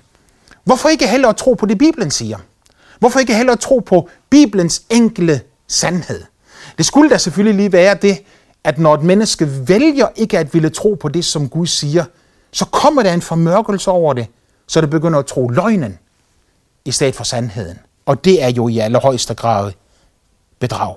Hvorfor 0.64 0.90
ikke 0.90 1.08
heller 1.08 1.32
tro 1.32 1.54
på 1.54 1.66
det, 1.66 1.78
Bibelen 1.78 2.12
siger? 2.12 2.38
Hvorfor 3.00 3.20
ikke 3.20 3.36
heller 3.36 3.56
tro 3.56 3.80
på 3.80 4.10
Bibelens 4.30 4.82
enkle 4.90 5.42
sandhed? 5.68 6.24
Det 6.78 6.86
skulle 6.86 7.10
da 7.10 7.18
selvfølgelig 7.18 7.56
lige 7.56 7.72
være 7.72 7.96
det, 8.02 8.18
at 8.66 8.80
når 8.80 8.94
et 8.94 9.04
menneske 9.04 9.68
vælger 9.68 10.08
ikke 10.16 10.40
at 10.40 10.54
ville 10.54 10.70
tro 10.70 10.94
på 10.94 11.10
det, 11.10 11.26
som 11.26 11.50
Gud 11.50 11.68
siger, 11.68 12.06
så 12.52 12.66
kommer 12.66 13.04
der 13.04 13.14
en 13.14 13.22
formørkelse 13.22 13.92
over 13.92 14.14
det, 14.14 14.28
så 14.68 14.82
det 14.82 14.90
begynder 14.90 15.20
at 15.20 15.26
tro 15.26 15.48
løgnen 15.48 16.00
i 16.86 16.92
stedet 16.92 17.16
for 17.16 17.24
sandheden. 17.24 17.80
Og 18.06 18.26
det 18.26 18.44
er 18.44 18.50
jo 18.50 18.68
i 18.68 18.80
allerhøjeste 18.80 19.34
grad 19.34 19.72
bedrag. 20.60 20.96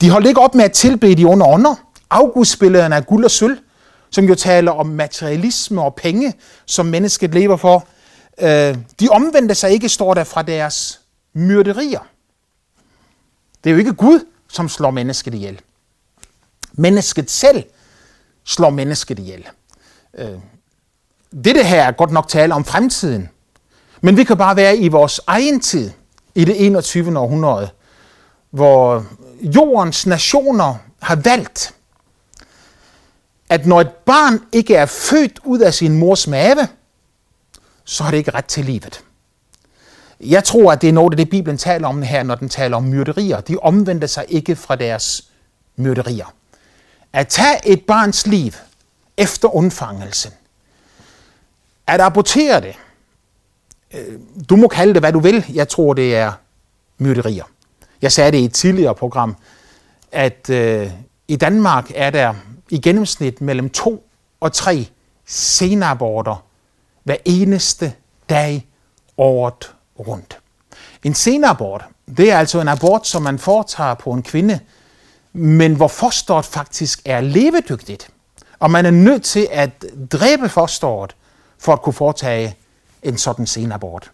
De 0.00 0.10
holdt 0.10 0.26
ikke 0.26 0.40
op 0.40 0.54
med 0.54 0.64
at 0.64 0.72
tilbede 0.72 1.14
de 1.14 1.24
onde 1.24 1.46
ånder. 1.46 1.74
Augustbillederne 2.10 2.96
af 2.96 3.06
guld 3.06 3.24
og 3.24 3.30
sølv, 3.30 3.58
som 4.10 4.24
jo 4.24 4.34
taler 4.34 4.72
om 4.72 4.86
materialisme 4.86 5.82
og 5.82 5.94
penge, 5.94 6.34
som 6.66 6.86
mennesket 6.86 7.34
lever 7.34 7.56
for, 7.56 7.86
øh, 8.40 8.78
de 9.00 9.08
omvendte 9.10 9.54
sig 9.54 9.70
ikke, 9.70 9.88
står 9.88 10.14
der, 10.14 10.24
fra 10.24 10.42
deres 10.42 11.00
myrderier. 11.32 12.00
Det 13.64 13.70
er 13.70 13.74
jo 13.74 13.78
ikke 13.78 13.94
Gud, 13.94 14.20
som 14.48 14.68
slår 14.68 14.90
mennesket 14.90 15.34
ihjel. 15.34 15.60
Mennesket 16.78 17.30
selv 17.30 17.64
slår 18.44 18.70
mennesket 18.70 19.18
ihjel. 19.18 19.46
Øh, 20.18 20.38
dette 21.44 21.64
her 21.64 21.84
er 21.84 21.92
godt 21.92 22.10
nok 22.10 22.28
tale 22.28 22.54
om 22.54 22.64
fremtiden, 22.64 23.28
men 24.00 24.16
vi 24.16 24.24
kan 24.24 24.36
bare 24.36 24.56
være 24.56 24.76
i 24.76 24.88
vores 24.88 25.20
egen 25.26 25.60
tid, 25.60 25.90
i 26.34 26.44
det 26.44 26.66
21. 26.66 27.18
århundrede, 27.18 27.70
hvor 28.50 29.04
jordens 29.42 30.06
nationer 30.06 30.74
har 31.02 31.16
valgt, 31.16 31.74
at 33.50 33.66
når 33.66 33.80
et 33.80 33.90
barn 33.90 34.40
ikke 34.52 34.74
er 34.74 34.86
født 34.86 35.40
ud 35.44 35.58
af 35.58 35.74
sin 35.74 35.98
mors 35.98 36.26
mave, 36.26 36.68
så 37.84 38.04
har 38.04 38.10
det 38.10 38.18
ikke 38.18 38.30
ret 38.30 38.44
til 38.44 38.64
livet. 38.64 39.04
Jeg 40.20 40.44
tror, 40.44 40.72
at 40.72 40.82
det 40.82 40.88
er 40.88 40.92
noget 40.92 41.12
af 41.12 41.16
det, 41.16 41.30
Bibelen 41.30 41.58
taler 41.58 41.88
om 41.88 42.02
her, 42.02 42.22
når 42.22 42.34
den 42.34 42.48
taler 42.48 42.76
om 42.76 42.82
myrderier. 42.84 43.40
De 43.40 43.56
omvendte 43.56 44.08
sig 44.08 44.24
ikke 44.28 44.56
fra 44.56 44.76
deres 44.76 45.28
myrderier. 45.76 46.34
At 47.12 47.28
tage 47.28 47.68
et 47.68 47.86
barns 47.86 48.26
liv 48.26 48.52
efter 49.16 49.56
undfangelsen, 49.56 50.32
at 51.86 52.00
abortere 52.00 52.60
det, 52.60 52.74
øh, 53.94 54.18
du 54.50 54.56
må 54.56 54.68
kalde 54.68 54.94
det, 54.94 55.02
hvad 55.02 55.12
du 55.12 55.20
vil, 55.20 55.44
jeg 55.54 55.68
tror, 55.68 55.94
det 55.94 56.16
er 56.16 56.32
myrderier. 56.98 57.44
Jeg 58.02 58.12
sagde 58.12 58.32
det 58.32 58.38
i 58.38 58.44
et 58.44 58.54
tidligere 58.54 58.94
program, 58.94 59.36
at 60.12 60.50
øh, 60.50 60.90
i 61.28 61.36
Danmark 61.36 61.90
er 61.94 62.10
der 62.10 62.34
i 62.70 62.80
gennemsnit 62.80 63.40
mellem 63.40 63.70
to 63.70 64.08
og 64.40 64.52
tre 64.52 64.88
senaborter 65.26 66.44
hver 67.04 67.16
eneste 67.24 67.92
dag 68.28 68.66
året 69.18 69.74
rundt. 69.98 70.38
En 71.04 71.14
senabort, 71.14 71.84
det 72.16 72.32
er 72.32 72.38
altså 72.38 72.60
en 72.60 72.68
abort, 72.68 73.06
som 73.06 73.22
man 73.22 73.38
foretager 73.38 73.94
på 73.94 74.12
en 74.12 74.22
kvinde, 74.22 74.60
men 75.38 75.74
hvor 75.74 75.88
fosteret 75.88 76.44
faktisk 76.44 77.00
er 77.04 77.20
levedygtigt. 77.20 78.10
Og 78.58 78.70
man 78.70 78.86
er 78.86 78.90
nødt 78.90 79.22
til 79.22 79.48
at 79.50 79.84
dræbe 80.12 80.48
fosteret 80.48 81.16
for 81.58 81.72
at 81.72 81.82
kunne 81.82 81.92
foretage 81.92 82.56
en 83.02 83.18
sådan 83.18 83.46
senabort. 83.46 84.10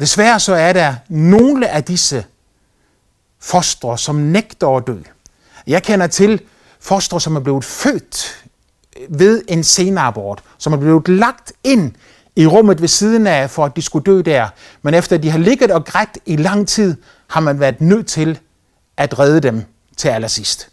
Desværre 0.00 0.40
så 0.40 0.54
er 0.54 0.72
der 0.72 0.94
nogle 1.08 1.68
af 1.68 1.84
disse 1.84 2.24
fostre, 3.40 3.98
som 3.98 4.16
nægter 4.16 4.76
at 4.76 4.86
dø. 4.86 4.96
Jeg 5.66 5.82
kender 5.82 6.06
til 6.06 6.40
fostre, 6.80 7.20
som 7.20 7.36
er 7.36 7.40
blevet 7.40 7.64
født 7.64 8.44
ved 9.08 9.42
en 9.48 9.64
senabort, 9.64 10.42
som 10.58 10.72
er 10.72 10.76
blevet 10.76 11.08
lagt 11.08 11.52
ind 11.64 11.92
i 12.36 12.46
rummet 12.46 12.80
ved 12.80 12.88
siden 12.88 13.26
af, 13.26 13.50
for 13.50 13.64
at 13.64 13.76
de 13.76 13.82
skulle 13.82 14.04
dø 14.04 14.20
der. 14.20 14.48
Men 14.82 14.94
efter 14.94 15.16
de 15.16 15.30
har 15.30 15.38
ligget 15.38 15.70
og 15.70 15.84
grædt 15.84 16.18
i 16.26 16.36
lang 16.36 16.68
tid, 16.68 16.96
har 17.26 17.40
man 17.40 17.60
været 17.60 17.80
nødt 17.80 18.06
til 18.06 18.40
at 18.96 19.18
redde 19.18 19.40
dem 19.40 19.64
til 19.96 20.08
allersidst. 20.08 20.68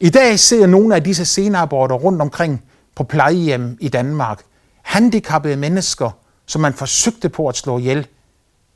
I 0.00 0.10
dag 0.10 0.38
ser 0.38 0.66
nogle 0.66 0.94
af 0.94 1.04
disse 1.04 1.24
senaborter 1.24 1.94
rundt 1.94 2.22
omkring 2.22 2.62
på 2.94 3.04
plejehjem 3.04 3.78
i 3.80 3.88
Danmark. 3.88 4.42
Handicappede 4.82 5.56
mennesker, 5.56 6.10
som 6.46 6.60
man 6.60 6.74
forsøgte 6.74 7.28
på 7.28 7.48
at 7.48 7.56
slå 7.56 7.78
ihjel, 7.78 8.06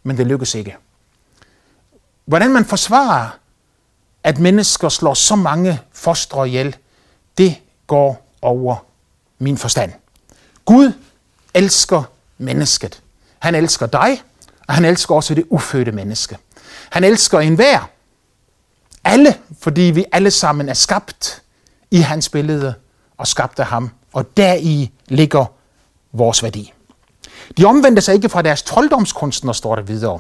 men 0.03 0.17
det 0.17 0.27
lykkedes 0.27 0.55
ikke. 0.55 0.77
Hvordan 2.25 2.51
man 2.51 2.65
forsvarer, 2.65 3.39
at 4.25 4.39
mennesker 4.39 4.89
slår 4.89 5.15
så 5.15 5.37
mange 5.37 5.81
fostre 5.93 6.49
ihjel, 6.49 6.77
det 7.39 7.57
går 7.87 8.27
over 8.43 8.77
min 9.39 9.59
forstand. 9.59 9.93
Gud 10.65 10.93
elsker 11.55 12.03
mennesket. 12.39 13.03
Han 13.39 13.55
elsker 13.55 13.87
dig, 13.87 14.23
og 14.69 14.75
han 14.75 14.85
elsker 14.85 15.15
også 15.15 15.35
det 15.35 15.45
ufødte 15.51 15.93
menneske. 15.93 16.37
Han 16.91 17.05
elsker 17.05 17.41
enhver, 17.41 17.91
alle, 19.05 19.35
fordi 19.61 19.83
vi 19.83 20.05
alle 20.13 20.31
sammen 20.31 20.69
er 20.69 20.75
skabt 20.75 21.43
i 21.91 21.99
hans 21.99 22.29
billede 22.29 22.75
og 23.17 23.27
skabt 23.27 23.59
af 23.59 23.67
ham, 23.67 23.91
og 24.13 24.37
deri 24.37 24.91
ligger 25.09 25.45
vores 26.13 26.43
værdi. 26.43 26.73
De 27.59 27.65
omvendte 27.65 28.03
sig 28.03 28.15
ikke 28.15 28.29
fra 28.29 28.43
deres 28.43 28.63
trolddomskunstner, 28.63 29.53
står 29.53 29.75
der 29.75 29.83
videre. 29.83 30.19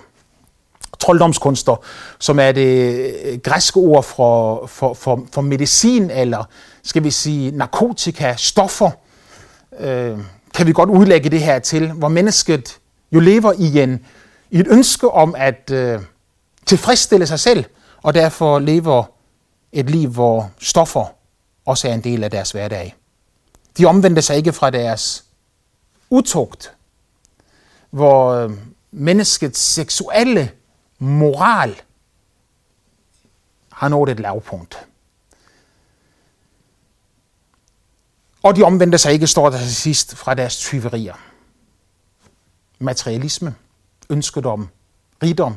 Trolddomskunster, 0.98 1.76
som 2.18 2.38
er 2.38 2.52
det 2.52 2.96
øh, 3.24 3.38
græske 3.38 3.76
ord 3.76 4.04
for, 4.04 4.66
for, 4.66 4.94
for, 4.94 5.26
for 5.32 5.40
medicin, 5.40 6.10
eller 6.10 6.44
skal 6.82 7.04
vi 7.04 7.10
sige 7.10 7.50
narkotika, 7.50 8.34
stoffer, 8.36 8.90
øh, 9.78 10.18
kan 10.54 10.66
vi 10.66 10.72
godt 10.72 10.90
udlægge 10.90 11.30
det 11.30 11.40
her 11.40 11.58
til, 11.58 11.92
hvor 11.92 12.08
mennesket 12.08 12.78
jo 13.12 13.20
lever 13.20 13.52
i, 13.58 13.82
en, 13.82 14.04
i 14.50 14.58
et 14.58 14.66
ønske 14.70 15.10
om 15.10 15.34
at 15.38 15.70
øh, 15.72 16.00
tilfredsstille 16.66 17.26
sig 17.26 17.40
selv, 17.40 17.64
og 18.02 18.14
derfor 18.14 18.58
lever 18.58 19.04
et 19.72 19.90
liv, 19.90 20.08
hvor 20.08 20.50
stoffer 20.58 21.14
også 21.64 21.88
er 21.88 21.94
en 21.94 22.04
del 22.04 22.24
af 22.24 22.30
deres 22.30 22.50
hverdag. 22.50 22.94
De 23.78 23.86
omvendte 23.86 24.22
sig 24.22 24.36
ikke 24.36 24.52
fra 24.52 24.70
deres 24.70 25.24
utugt, 26.10 26.76
hvor 27.90 28.30
øh, 28.30 28.50
menneskets 28.90 29.60
seksuelle 29.60 30.52
moral 30.98 31.80
har 33.72 33.88
nået 33.88 34.10
et 34.10 34.20
lavpunkt. 34.20 34.86
Og 38.42 38.56
de 38.56 38.62
omvendte 38.62 38.98
sig 38.98 39.12
ikke, 39.12 39.26
står 39.26 39.50
der 39.50 39.58
til 39.58 39.76
sidst, 39.76 40.16
fra 40.16 40.34
deres 40.34 40.56
tyverier. 40.56 41.14
Materialisme, 42.78 43.54
ønskedom, 44.10 44.68
rigdom 45.22 45.56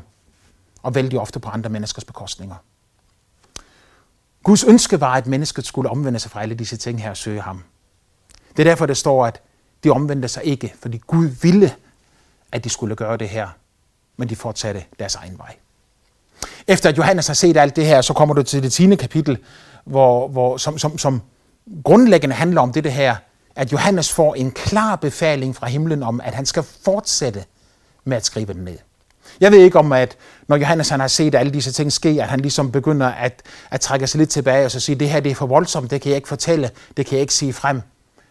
og 0.84 0.96
vældig 0.96 1.20
ofte 1.20 1.40
på 1.40 1.50
andre 1.50 1.70
menneskers 1.70 2.06
bekostninger. 2.06 2.56
Guds 4.44 4.64
ønske 4.64 5.02
var, 5.02 5.14
at 5.14 5.28
mennesket 5.28 5.66
skulle 5.66 5.90
omvende 5.90 6.20
sig 6.20 6.32
fra 6.32 6.42
alle 6.42 6.56
disse 6.56 6.78
ting 6.78 7.02
her 7.02 7.10
og 7.10 7.18
søge 7.18 7.42
ham. 7.42 7.64
Det 8.58 8.60
er 8.60 8.64
derfor, 8.64 8.86
det 8.86 8.98
står, 8.98 9.26
at 9.26 9.42
de 9.84 9.90
omvendte 9.90 10.28
sig 10.28 10.44
ikke, 10.44 10.74
fordi 10.82 10.98
Gud 10.98 11.26
ville, 11.26 11.76
at 12.52 12.64
de 12.64 12.70
skulle 12.70 12.96
gøre 12.96 13.18
det 13.18 13.30
her, 13.30 13.48
men 14.18 14.30
de 14.30 14.36
fortsatte 14.36 14.84
deres 15.00 15.16
egen 15.16 15.38
vej. 15.38 15.56
Efter 16.68 16.90
at 16.90 16.98
Johannes 16.98 17.28
har 17.28 17.34
set 17.34 17.58
alt 17.58 17.76
det 17.76 17.86
her, 17.86 18.02
så 18.02 18.14
kommer 18.14 18.36
du 18.36 18.44
til 18.44 18.64
det 18.64 18.74
10. 18.74 18.96
kapitel, 18.96 19.38
hvor, 19.86 20.28
hvor, 20.28 20.58
som, 20.58 20.78
som, 20.78 20.98
som 20.98 21.22
grundlæggende 21.84 22.36
handler 22.36 22.62
om 22.62 22.74
det, 22.74 22.84
det 22.84 22.94
her, 22.94 23.16
at 23.56 23.72
Johannes 23.72 24.14
får 24.14 24.36
en 24.36 24.52
klar 24.52 24.96
befaling 24.96 25.56
fra 25.56 25.68
himlen 25.68 26.04
om, 26.04 26.22
at 26.22 26.34
han 26.34 26.46
skal 26.46 26.64
fortsætte 26.64 27.46
med 28.04 28.18
at 28.18 28.26
skrive 28.26 28.54
den 28.54 28.64
ned. 28.64 28.78
Jeg 29.44 29.52
ved 29.52 29.60
ikke 29.60 29.80
om, 29.80 29.92
at 29.92 30.18
når 30.48 30.58
Johannes 30.58 30.90
han 30.90 31.00
har 31.00 31.08
set 31.08 31.36
alle 31.36 31.52
disse 31.52 31.72
ting 31.72 31.92
ske, 31.92 32.10
at 32.10 32.28
han 32.28 32.40
ligesom 32.40 32.72
begynder 32.72 33.08
at, 33.08 33.42
at 33.72 33.82
trække 33.82 34.08
sig 34.08 34.20
lidt 34.20 34.30
tilbage 34.30 34.66
og 34.66 34.72
så 34.72 34.80
sige, 34.80 34.96
det 34.96 35.10
her 35.10 35.20
det 35.20 35.32
er 35.32 35.36
for 35.36 35.46
voldsomt, 35.46 35.92
det 35.92 36.02
kan 36.02 36.10
jeg 36.10 36.16
ikke 36.16 36.28
fortælle, 36.28 36.70
det 36.98 37.06
kan 37.06 37.14
jeg 37.14 37.22
ikke 37.22 37.34
sige 37.34 37.54
frem. 37.54 37.82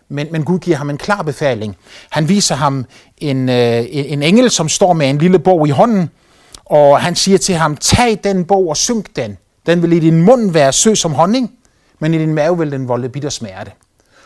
Men, 0.08 0.26
men 0.30 0.44
Gud 0.44 0.58
giver 0.58 0.76
ham 0.76 0.90
en 0.90 0.98
klar 0.98 1.22
befaling. 1.22 1.76
Han 2.10 2.28
viser 2.28 2.54
ham 2.54 2.84
en, 3.18 3.48
øh, 3.48 3.84
en 3.90 4.22
engel, 4.22 4.50
som 4.50 4.68
står 4.68 4.92
med 4.92 5.10
en 5.10 5.18
lille 5.18 5.38
bog 5.38 5.68
i 5.68 5.70
hånden, 5.70 6.10
og 6.64 7.00
han 7.00 7.14
siger 7.14 7.38
til 7.38 7.54
ham, 7.54 7.76
tag 7.76 8.20
den 8.24 8.44
bog 8.44 8.68
og 8.68 8.76
synk 8.76 9.16
den. 9.16 9.38
Den 9.66 9.82
vil 9.82 9.92
i 9.92 9.98
din 9.98 10.22
mund 10.22 10.50
være 10.50 10.72
sød 10.72 10.96
som 10.96 11.12
honning, 11.12 11.52
men 11.98 12.14
i 12.14 12.18
din 12.18 12.34
mave 12.34 12.58
vil 12.58 12.72
den 12.72 12.88
volde 12.88 13.08
bitter 13.08 13.30
smerte. 13.30 13.70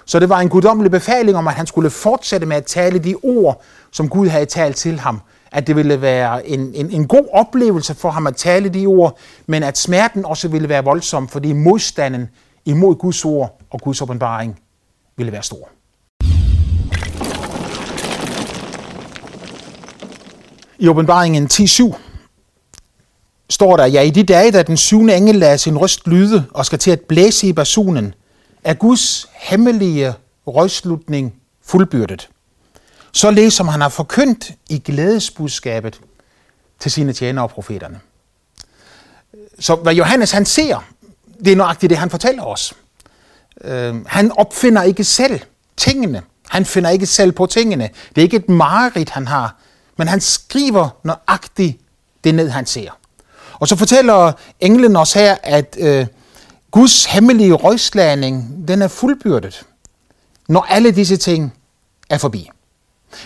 Så 0.05 0.19
det 0.19 0.29
var 0.29 0.41
en 0.41 0.49
guddommelig 0.49 0.91
befaling 0.91 1.37
om, 1.37 1.49
at 1.49 1.55
han 1.55 1.67
skulle 1.67 1.91
fortsætte 1.91 2.47
med 2.47 2.57
at 2.57 2.65
tale 2.65 2.99
de 2.99 3.15
ord, 3.23 3.63
som 3.93 4.09
Gud 4.09 4.29
havde 4.29 4.47
talt 4.47 4.77
til 4.77 5.01
ham. 5.01 5.21
At 5.57 5.67
det 5.67 5.77
ville 5.77 6.01
være 6.01 6.49
en, 6.49 6.75
en, 6.75 6.91
en 6.91 7.07
god 7.09 7.29
oplevelse 7.33 7.95
for 7.95 8.11
ham 8.11 8.27
at 8.27 8.37
tale 8.37 8.69
de 8.69 8.87
ord, 8.87 9.19
men 9.47 9.63
at 9.63 9.79
smerten 9.79 10.25
også 10.25 10.49
ville 10.49 10.69
være 10.69 10.85
voldsom, 10.85 11.29
fordi 11.29 11.53
modstanden 11.53 12.29
imod 12.65 12.95
Guds 12.95 13.25
ord 13.25 13.61
og 13.71 13.81
Guds 13.81 14.03
åbenbaring 14.03 14.61
ville 15.17 15.33
være 15.33 15.43
stor. 15.43 15.69
I 20.79 20.89
åbenbaringen 20.89 21.49
10.7 21.53 21.95
står 23.51 23.77
der, 23.77 23.87
ja 23.87 24.01
i 24.01 24.11
de 24.11 24.23
dage, 24.23 24.51
da 24.51 24.63
den 24.63 24.77
syvende 24.77 25.17
engel 25.17 25.35
lader 25.35 25.57
sin 25.57 25.79
røst 25.79 26.07
lyde 26.07 26.45
og 26.55 26.67
skal 26.67 26.79
til 26.79 26.91
at 26.91 27.01
blæse 27.01 27.47
i 27.47 27.53
basunen, 27.53 28.15
er 28.65 28.75
Guds 28.75 29.27
hemmelige 29.35 30.15
røgslutning 30.47 31.35
fuldbyrdet. 31.63 32.29
Således 33.17 33.55
som 33.55 33.69
han 33.69 33.81
har 33.81 33.89
forkyndt 33.89 34.53
i 34.69 34.79
glædesbudskabet 34.79 36.01
til 36.79 36.91
sine 36.91 37.13
tjenere 37.13 37.45
og 37.45 37.51
profeterne. 37.51 38.01
Så 39.59 39.75
hvad 39.75 39.95
Johannes 39.95 40.31
han 40.31 40.45
ser, 40.45 40.85
det 41.45 41.53
er 41.53 41.57
nøjagtigt 41.57 41.91
det, 41.91 41.99
han 41.99 42.11
fortæller 42.11 42.43
os. 42.43 42.75
Øh, 43.65 43.95
han 44.07 44.33
opfinder 44.33 44.83
ikke 44.83 45.05
selv 45.05 45.41
tingene. 45.77 46.23
Han 46.49 46.65
finder 46.65 46.91
ikke 46.91 47.07
selv 47.07 47.33
på 47.33 47.47
tingene. 47.47 47.89
Det 48.09 48.19
er 48.19 48.23
ikke 48.23 48.37
et 48.37 48.49
mareridt, 48.49 49.11
han 49.11 49.27
har. 49.27 49.57
Men 49.97 50.09
han 50.09 50.21
skriver 50.21 50.89
nøjagtigt 51.05 51.81
det 52.25 52.35
ned, 52.35 52.49
han 52.49 52.67
ser. 52.67 52.91
Og 53.53 53.69
så 53.69 53.77
fortæller 53.77 54.33
englen 54.61 54.97
os 54.97 55.13
her, 55.13 55.37
at 55.43 55.77
øh, 55.81 56.07
Guds 56.71 57.05
hemmelige 57.05 57.53
røgslagning, 57.53 58.65
den 58.69 58.83
er 58.83 58.89
fuldbyrdet, 58.89 59.63
når 60.49 60.67
alle 60.69 60.91
disse 60.91 61.17
ting 61.17 61.55
er 62.11 62.19
forbi. 62.19 62.51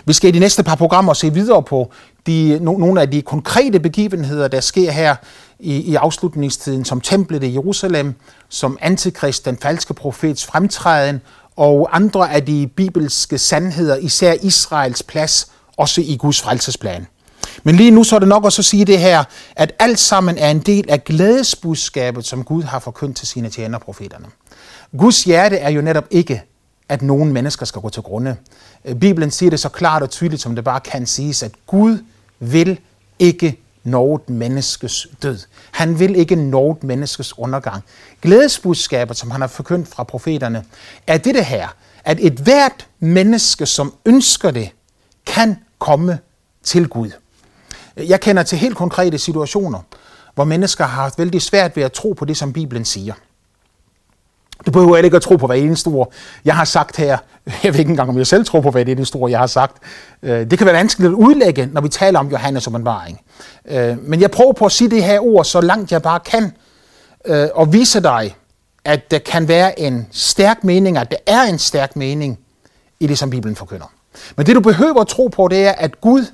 Vi 0.05 0.13
skal 0.13 0.29
i 0.29 0.33
de 0.33 0.39
næste 0.39 0.63
par 0.63 0.75
programmer 0.75 1.13
se 1.13 1.35
videre 1.35 1.63
på 1.63 1.91
de, 2.27 2.59
no, 2.61 2.73
nogle 2.73 3.01
af 3.01 3.11
de 3.11 3.23
konkrete 3.23 3.81
begivenheder, 3.81 4.49
der 4.49 4.61
sker 4.61 4.91
her 4.91 5.17
i, 5.61 5.77
i 5.77 5.95
afslutningstiden, 5.95 6.85
som 6.85 7.01
templet 7.01 7.45
i 7.45 7.53
Jerusalem, 7.53 8.15
som 8.49 8.79
antikrist, 8.81 9.45
den 9.45 9.59
falske 9.63 9.95
profets 9.95 10.47
fremtræden, 10.47 11.21
og 11.57 11.97
andre 11.97 12.33
af 12.33 12.45
de 12.47 12.67
bibelske 12.77 13.39
sandheder, 13.39 13.97
især 13.97 14.35
Israels 14.43 15.03
plads, 15.03 15.51
også 15.77 16.01
i 16.01 16.17
Guds 16.17 16.41
frelsesplan. 16.41 17.07
Men 17.63 17.75
lige 17.75 17.91
nu 17.91 18.05
så 18.05 18.17
er 18.17 18.19
det 18.19 18.29
nok 18.29 18.45
også 18.45 18.61
at 18.61 18.65
sige 18.65 18.85
det 18.85 18.99
her, 18.99 19.25
at 19.57 19.73
alt 19.79 19.99
sammen 19.99 20.39
er 20.39 20.51
en 20.51 20.59
del 20.59 20.91
af 20.91 21.05
glædesbudskabet, 21.05 22.27
som 22.27 22.45
Gud 22.45 22.63
har 22.63 22.79
forkyndt 22.79 23.17
til 23.17 23.29
sine 23.29 23.51
tjenerprofeterne. 23.51 24.27
Guds 24.99 25.25
hjerte 25.25 25.57
er 25.57 25.71
jo 25.71 25.81
netop 25.81 26.05
ikke, 26.11 26.43
at 26.91 27.03
nogen 27.03 27.33
mennesker 27.33 27.67
skal 27.67 27.83
gå 27.83 27.89
til 27.89 28.03
grunde. 28.03 28.37
Bibelen 29.01 29.31
siger 29.31 29.51
det 29.51 29.61
så 29.61 29.69
klart 29.69 30.03
og 30.03 30.11
tydeligt, 30.11 30.43
som 30.43 30.55
det 30.55 30.65
bare 30.65 30.81
kan 30.81 31.07
siges, 31.07 31.43
at 31.43 31.53
Gud 31.67 31.99
vil 32.39 32.79
ikke 33.19 33.61
noget 33.85 34.31
menneskes 34.31 35.07
død. 35.23 35.39
Han 35.71 35.99
vil 35.99 36.17
ikke 36.17 36.37
noget 36.37 36.85
menneskes 36.85 37.39
undergang. 37.39 37.83
Glædesbudskabet, 38.23 39.17
som 39.17 39.31
han 39.31 39.41
har 39.41 39.49
forkyndt 39.49 39.89
fra 39.89 40.05
profeterne, 40.05 40.65
er 41.07 41.19
det 41.19 41.35
det 41.35 41.45
her, 41.45 41.69
at 42.05 42.19
et 42.21 42.33
hvert 42.33 42.87
menneske, 43.01 43.67
som 43.67 43.95
ønsker 44.07 44.51
det, 44.51 44.71
kan 45.27 45.57
komme 45.79 46.19
til 46.63 46.89
Gud. 46.89 47.11
Jeg 47.97 48.21
kender 48.21 48.43
til 48.43 48.59
helt 48.59 48.77
konkrete 48.77 49.19
situationer, 49.19 49.81
hvor 50.35 50.45
mennesker 50.45 50.85
har 50.85 51.03
haft 51.03 51.19
vældig 51.19 51.43
svært 51.43 51.77
ved 51.77 51.83
at 51.83 51.93
tro 51.93 52.13
på 52.13 52.25
det, 52.25 52.37
som 52.37 52.53
Bibelen 52.53 52.85
siger. 52.85 53.15
Du 54.67 54.71
behøver 54.71 54.97
ikke 54.97 55.17
at 55.17 55.23
tro 55.23 55.37
på 55.37 55.47
hver 55.47 55.55
eneste 55.55 55.89
ord, 55.89 56.13
jeg 56.45 56.57
har 56.57 56.65
sagt 56.65 56.97
her. 56.97 57.19
Jeg 57.65 57.73
ved 57.73 57.81
ikke 57.81 57.91
engang, 57.91 58.09
om 58.09 58.19
jeg 58.19 58.27
selv 58.27 58.45
tror 58.45 58.61
på 58.61 58.71
hver 58.71 58.81
eneste 58.81 59.17
ord, 59.17 59.31
jeg 59.31 59.39
har 59.39 59.47
sagt. 59.47 59.77
Øh, 60.23 60.51
det 60.51 60.59
kan 60.59 60.67
være 60.67 60.77
vanskeligt 60.77 61.09
at 61.09 61.15
udlægge, 61.15 61.69
når 61.73 61.81
vi 61.81 61.89
taler 61.89 62.19
om 62.19 62.29
Johannes 62.29 62.67
åbenbaring. 62.67 63.21
Øh, 63.69 64.03
men 64.03 64.21
jeg 64.21 64.31
prøver 64.31 64.53
på 64.53 64.65
at 64.65 64.73
sige 64.73 64.91
det 64.91 65.05
her 65.05 65.21
ord, 65.21 65.45
så 65.45 65.61
langt 65.61 65.93
jeg 65.93 66.03
bare 66.03 66.21
kan, 66.21 66.53
øh, 67.25 67.49
og 67.55 67.73
vise 67.73 68.03
dig, 68.03 68.37
at 68.85 69.11
der 69.11 69.19
kan 69.19 69.49
være 69.49 69.81
en 69.81 70.07
stærk 70.11 70.65
mening, 70.65 70.99
at 70.99 71.11
der 71.11 71.17
er 71.27 71.43
en 71.43 71.59
stærk 71.59 71.97
mening 71.97 72.39
i 73.01 73.07
det, 73.07 73.19
som 73.19 73.31
Bibelen 73.31 73.57
forkynder. 73.57 73.93
Men 74.37 74.47
det 74.47 74.55
du 74.55 74.61
behøver 74.61 75.01
at 75.01 75.09
tro 75.09 75.27
på, 75.27 75.49
det 75.49 75.67
er, 75.67 75.73
at 75.73 76.01
Gud 76.01 76.27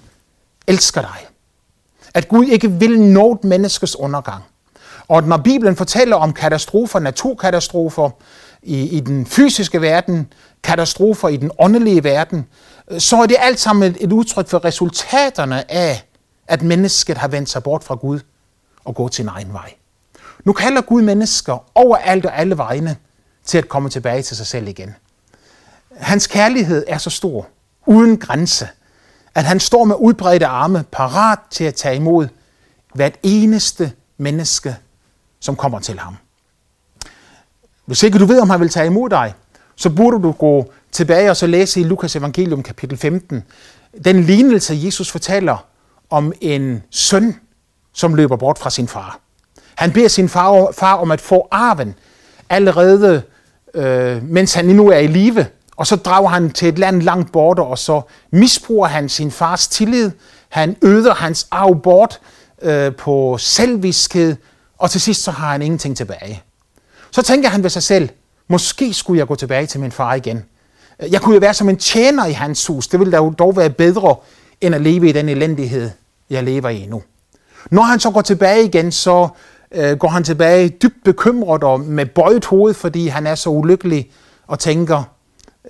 elsker 0.66 1.00
dig. 1.00 1.26
At 2.14 2.28
Gud 2.28 2.44
ikke 2.44 2.70
vil 2.72 3.00
noget 3.00 3.44
menneskes 3.44 3.96
undergang. 3.96 4.44
Og 5.08 5.22
når 5.22 5.36
Bibelen 5.36 5.76
fortæller 5.76 6.16
om 6.16 6.32
katastrofer, 6.32 6.98
naturkatastrofer 6.98 8.10
i, 8.62 8.96
i 8.96 9.00
den 9.00 9.26
fysiske 9.26 9.80
verden, 9.80 10.32
katastrofer 10.62 11.28
i 11.28 11.36
den 11.36 11.50
åndelige 11.58 12.04
verden, 12.04 12.46
øh, 12.90 13.00
så 13.00 13.16
er 13.16 13.26
det 13.26 13.36
alt 13.40 13.60
sammen 13.60 13.96
et 14.00 14.12
udtryk 14.12 14.48
for 14.48 14.64
resultaterne 14.64 15.70
af, 15.72 16.04
at 16.48 16.62
mennesket 16.62 17.18
har 17.18 17.28
vendt 17.28 17.48
sig 17.48 17.62
bort 17.62 17.84
fra 17.84 17.94
Gud 17.94 18.20
og 18.84 18.94
gået 18.94 19.14
sin 19.14 19.28
egen 19.28 19.52
vej. 19.52 19.74
Nu 20.44 20.52
kalder 20.52 20.80
Gud 20.80 21.02
mennesker 21.02 21.64
overalt 21.74 22.26
og 22.26 22.38
alle 22.38 22.58
vegne 22.58 22.96
til 23.44 23.58
at 23.58 23.68
komme 23.68 23.88
tilbage 23.88 24.22
til 24.22 24.36
sig 24.36 24.46
selv 24.46 24.68
igen. 24.68 24.94
Hans 25.96 26.26
kærlighed 26.26 26.84
er 26.88 26.98
så 26.98 27.10
stor, 27.10 27.46
uden 27.86 28.18
grænse, 28.18 28.68
at 29.34 29.44
han 29.44 29.60
står 29.60 29.84
med 29.84 29.96
udbredte 29.98 30.46
arme, 30.46 30.84
parat 30.92 31.38
til 31.50 31.64
at 31.64 31.74
tage 31.74 31.96
imod 31.96 32.28
hvert 32.94 33.14
eneste 33.22 33.92
menneske, 34.18 34.76
som 35.46 35.56
kommer 35.56 35.80
til 35.80 35.98
ham. 35.98 36.16
Hvis 37.84 38.02
ikke 38.02 38.18
du 38.18 38.26
ved, 38.26 38.40
om 38.40 38.50
han 38.50 38.60
vil 38.60 38.68
tage 38.68 38.86
imod 38.86 39.10
dig, 39.10 39.34
så 39.76 39.90
burde 39.90 40.22
du 40.22 40.32
gå 40.32 40.72
tilbage 40.92 41.30
og 41.30 41.36
så 41.36 41.46
læse 41.46 41.80
i 41.80 41.84
Lukas 41.84 42.16
evangelium 42.16 42.62
kapitel 42.62 42.98
15, 42.98 43.42
den 44.04 44.22
lignelse, 44.22 44.78
Jesus 44.84 45.10
fortæller 45.10 45.64
om 46.10 46.32
en 46.40 46.82
søn, 46.90 47.36
som 47.92 48.14
løber 48.14 48.36
bort 48.36 48.58
fra 48.58 48.70
sin 48.70 48.88
far. 48.88 49.18
Han 49.74 49.92
beder 49.92 50.08
sin 50.08 50.28
far, 50.28 50.72
far 50.72 50.94
om 50.94 51.10
at 51.10 51.20
få 51.20 51.48
arven 51.50 51.94
allerede, 52.48 53.22
øh, 53.74 54.22
mens 54.22 54.54
han 54.54 54.68
endnu 54.68 54.88
er 54.88 54.98
i 54.98 55.06
live. 55.06 55.46
Og 55.76 55.86
så 55.86 55.96
drager 55.96 56.28
han 56.28 56.50
til 56.50 56.68
et 56.68 56.78
land 56.78 57.02
langt 57.02 57.32
borte, 57.32 57.60
og 57.60 57.78
så 57.78 58.02
misbruger 58.30 58.86
han 58.86 59.08
sin 59.08 59.30
fars 59.30 59.68
tillid. 59.68 60.10
Han 60.48 60.76
øder 60.82 61.14
hans 61.14 61.46
arv 61.50 61.82
bort 61.82 62.20
øh, 62.62 62.94
på 62.94 63.36
selviskhed, 63.38 64.36
og 64.78 64.90
til 64.90 65.00
sidst 65.00 65.22
så 65.22 65.30
har 65.30 65.52
han 65.52 65.62
ingenting 65.62 65.96
tilbage. 65.96 66.42
Så 67.10 67.22
tænker 67.22 67.48
han 67.48 67.62
ved 67.62 67.70
sig 67.70 67.82
selv, 67.82 68.08
måske 68.48 68.94
skulle 68.94 69.18
jeg 69.18 69.26
gå 69.26 69.34
tilbage 69.34 69.66
til 69.66 69.80
min 69.80 69.92
far 69.92 70.14
igen. 70.14 70.44
Jeg 71.10 71.20
kunne 71.20 71.34
jo 71.34 71.40
være 71.40 71.54
som 71.54 71.68
en 71.68 71.76
tjener 71.76 72.26
i 72.26 72.32
hans 72.32 72.66
hus. 72.66 72.88
Det 72.88 73.00
ville 73.00 73.12
da 73.12 73.16
dog 73.16 73.56
være 73.56 73.70
bedre, 73.70 74.16
end 74.60 74.74
at 74.74 74.80
leve 74.80 75.08
i 75.08 75.12
den 75.12 75.28
elendighed, 75.28 75.90
jeg 76.30 76.44
lever 76.44 76.68
i 76.68 76.86
nu. 76.86 77.02
Når 77.70 77.82
han 77.82 78.00
så 78.00 78.10
går 78.10 78.22
tilbage 78.22 78.64
igen, 78.64 78.92
så 78.92 79.28
øh, 79.72 79.98
går 79.98 80.08
han 80.08 80.24
tilbage 80.24 80.68
dybt 80.68 81.04
bekymret 81.04 81.64
og 81.64 81.80
med 81.80 82.06
bøjet 82.06 82.44
hoved, 82.44 82.74
fordi 82.74 83.08
han 83.08 83.26
er 83.26 83.34
så 83.34 83.50
ulykkelig 83.50 84.10
og 84.46 84.58
tænker, 84.58 85.02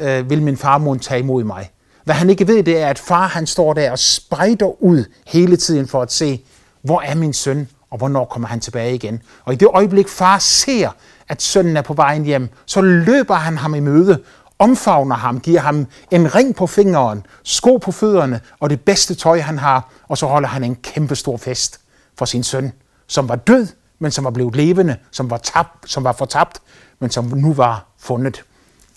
øh, 0.01 0.31
vil 0.31 0.42
min 0.42 0.57
farmor 0.57 0.95
tage 0.95 1.21
imod 1.21 1.45
mig? 1.45 1.71
Hvad 2.05 2.14
han 2.14 2.31
ikke 2.31 2.49
ved, 2.49 2.62
det 2.62 2.79
er, 2.79 2.87
at 2.87 2.99
far 2.99 3.27
han 3.27 3.47
står 3.47 3.73
der 3.73 3.90
og 3.90 3.99
spejder 3.99 4.83
ud 4.83 5.05
hele 5.27 5.57
tiden 5.57 5.88
for 5.88 6.03
at 6.03 6.12
se, 6.12 6.45
hvor 6.83 7.01
er 7.01 7.14
min 7.14 7.33
søn, 7.33 7.69
og 7.90 7.99
hvornår 7.99 8.25
kommer 8.25 8.49
han 8.49 8.61
tilbage 8.61 8.94
igen. 8.94 9.22
Og 9.44 9.53
i 9.53 9.57
det 9.57 9.68
øjeblik, 9.75 10.09
far 10.09 10.38
ser, 10.38 10.90
at 11.29 11.42
sønnen 11.42 11.77
er 11.77 11.83
på 11.83 11.94
vejen 11.94 12.25
hjem, 12.25 12.49
så 12.66 12.81
løber 12.81 13.35
han 13.35 13.59
ham 13.59 13.75
i 13.75 13.81
møde, 13.81 14.22
omfavner 14.59 15.16
ham, 15.16 15.40
giver 15.40 15.61
ham 15.61 15.87
en 16.11 16.35
ring 16.35 16.57
på 16.57 16.66
fingeren, 16.66 17.27
sko 17.42 17.77
på 17.77 17.92
fødderne 17.92 18.40
og 18.61 18.70
det 18.70 18.81
bedste 18.81 19.14
tøj, 19.14 19.40
han 19.40 19.59
har, 19.59 19.90
og 20.09 20.18
så 20.18 20.27
holder 20.27 20.49
han 20.49 20.64
en 20.64 20.77
kæmpe 20.77 21.16
stor 21.16 21.37
fest 21.37 21.81
for 22.18 22.25
sin 22.25 22.42
søn, 22.42 22.72
som 23.07 23.29
var 23.29 23.37
død, 23.37 23.66
men 23.99 24.11
som 24.11 24.25
var 24.25 24.31
blevet 24.31 24.57
levende, 24.57 24.96
som 25.11 25.31
var, 25.31 25.38
tabt, 25.38 25.90
som 25.90 26.05
var 26.05 26.12
fortabt, 26.12 26.61
men 26.99 27.11
som 27.11 27.25
nu 27.25 27.53
var 27.53 27.87
fundet. 27.99 28.44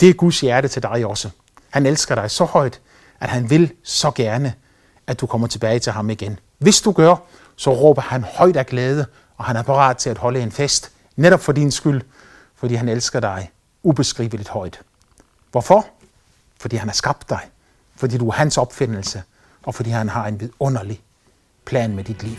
Det 0.00 0.08
er 0.08 0.12
Guds 0.12 0.40
hjerte 0.40 0.68
til 0.68 0.82
dig 0.82 1.06
også. 1.06 1.30
Han 1.70 1.86
elsker 1.86 2.14
dig 2.14 2.30
så 2.30 2.44
højt, 2.44 2.80
at 3.20 3.28
han 3.28 3.50
vil 3.50 3.72
så 3.84 4.10
gerne, 4.10 4.52
at 5.06 5.20
du 5.20 5.26
kommer 5.26 5.46
tilbage 5.46 5.78
til 5.78 5.92
ham 5.92 6.10
igen. 6.10 6.38
Hvis 6.58 6.80
du 6.80 6.92
gør, 6.92 7.16
så 7.60 7.72
råber 7.72 8.02
han 8.02 8.24
højt 8.24 8.56
af 8.56 8.66
glæde, 8.66 9.06
og 9.36 9.44
han 9.44 9.56
er 9.56 9.62
parat 9.62 9.96
til 9.96 10.10
at 10.10 10.18
holde 10.18 10.40
en 10.40 10.52
fest, 10.52 10.92
netop 11.16 11.40
for 11.40 11.52
din 11.52 11.70
skyld, 11.70 12.02
fordi 12.54 12.74
han 12.74 12.88
elsker 12.88 13.20
dig 13.20 13.50
ubeskriveligt 13.82 14.48
højt. 14.48 14.80
Hvorfor? 15.50 15.86
Fordi 16.60 16.76
han 16.76 16.88
har 16.88 16.94
skabt 16.94 17.28
dig, 17.28 17.40
fordi 17.96 18.18
du 18.18 18.28
er 18.28 18.32
hans 18.32 18.58
opfindelse, 18.58 19.22
og 19.62 19.74
fordi 19.74 19.90
han 19.90 20.08
har 20.08 20.26
en 20.26 20.40
vidunderlig 20.40 21.00
plan 21.64 21.96
med 21.96 22.04
dit 22.04 22.22
liv. 22.22 22.36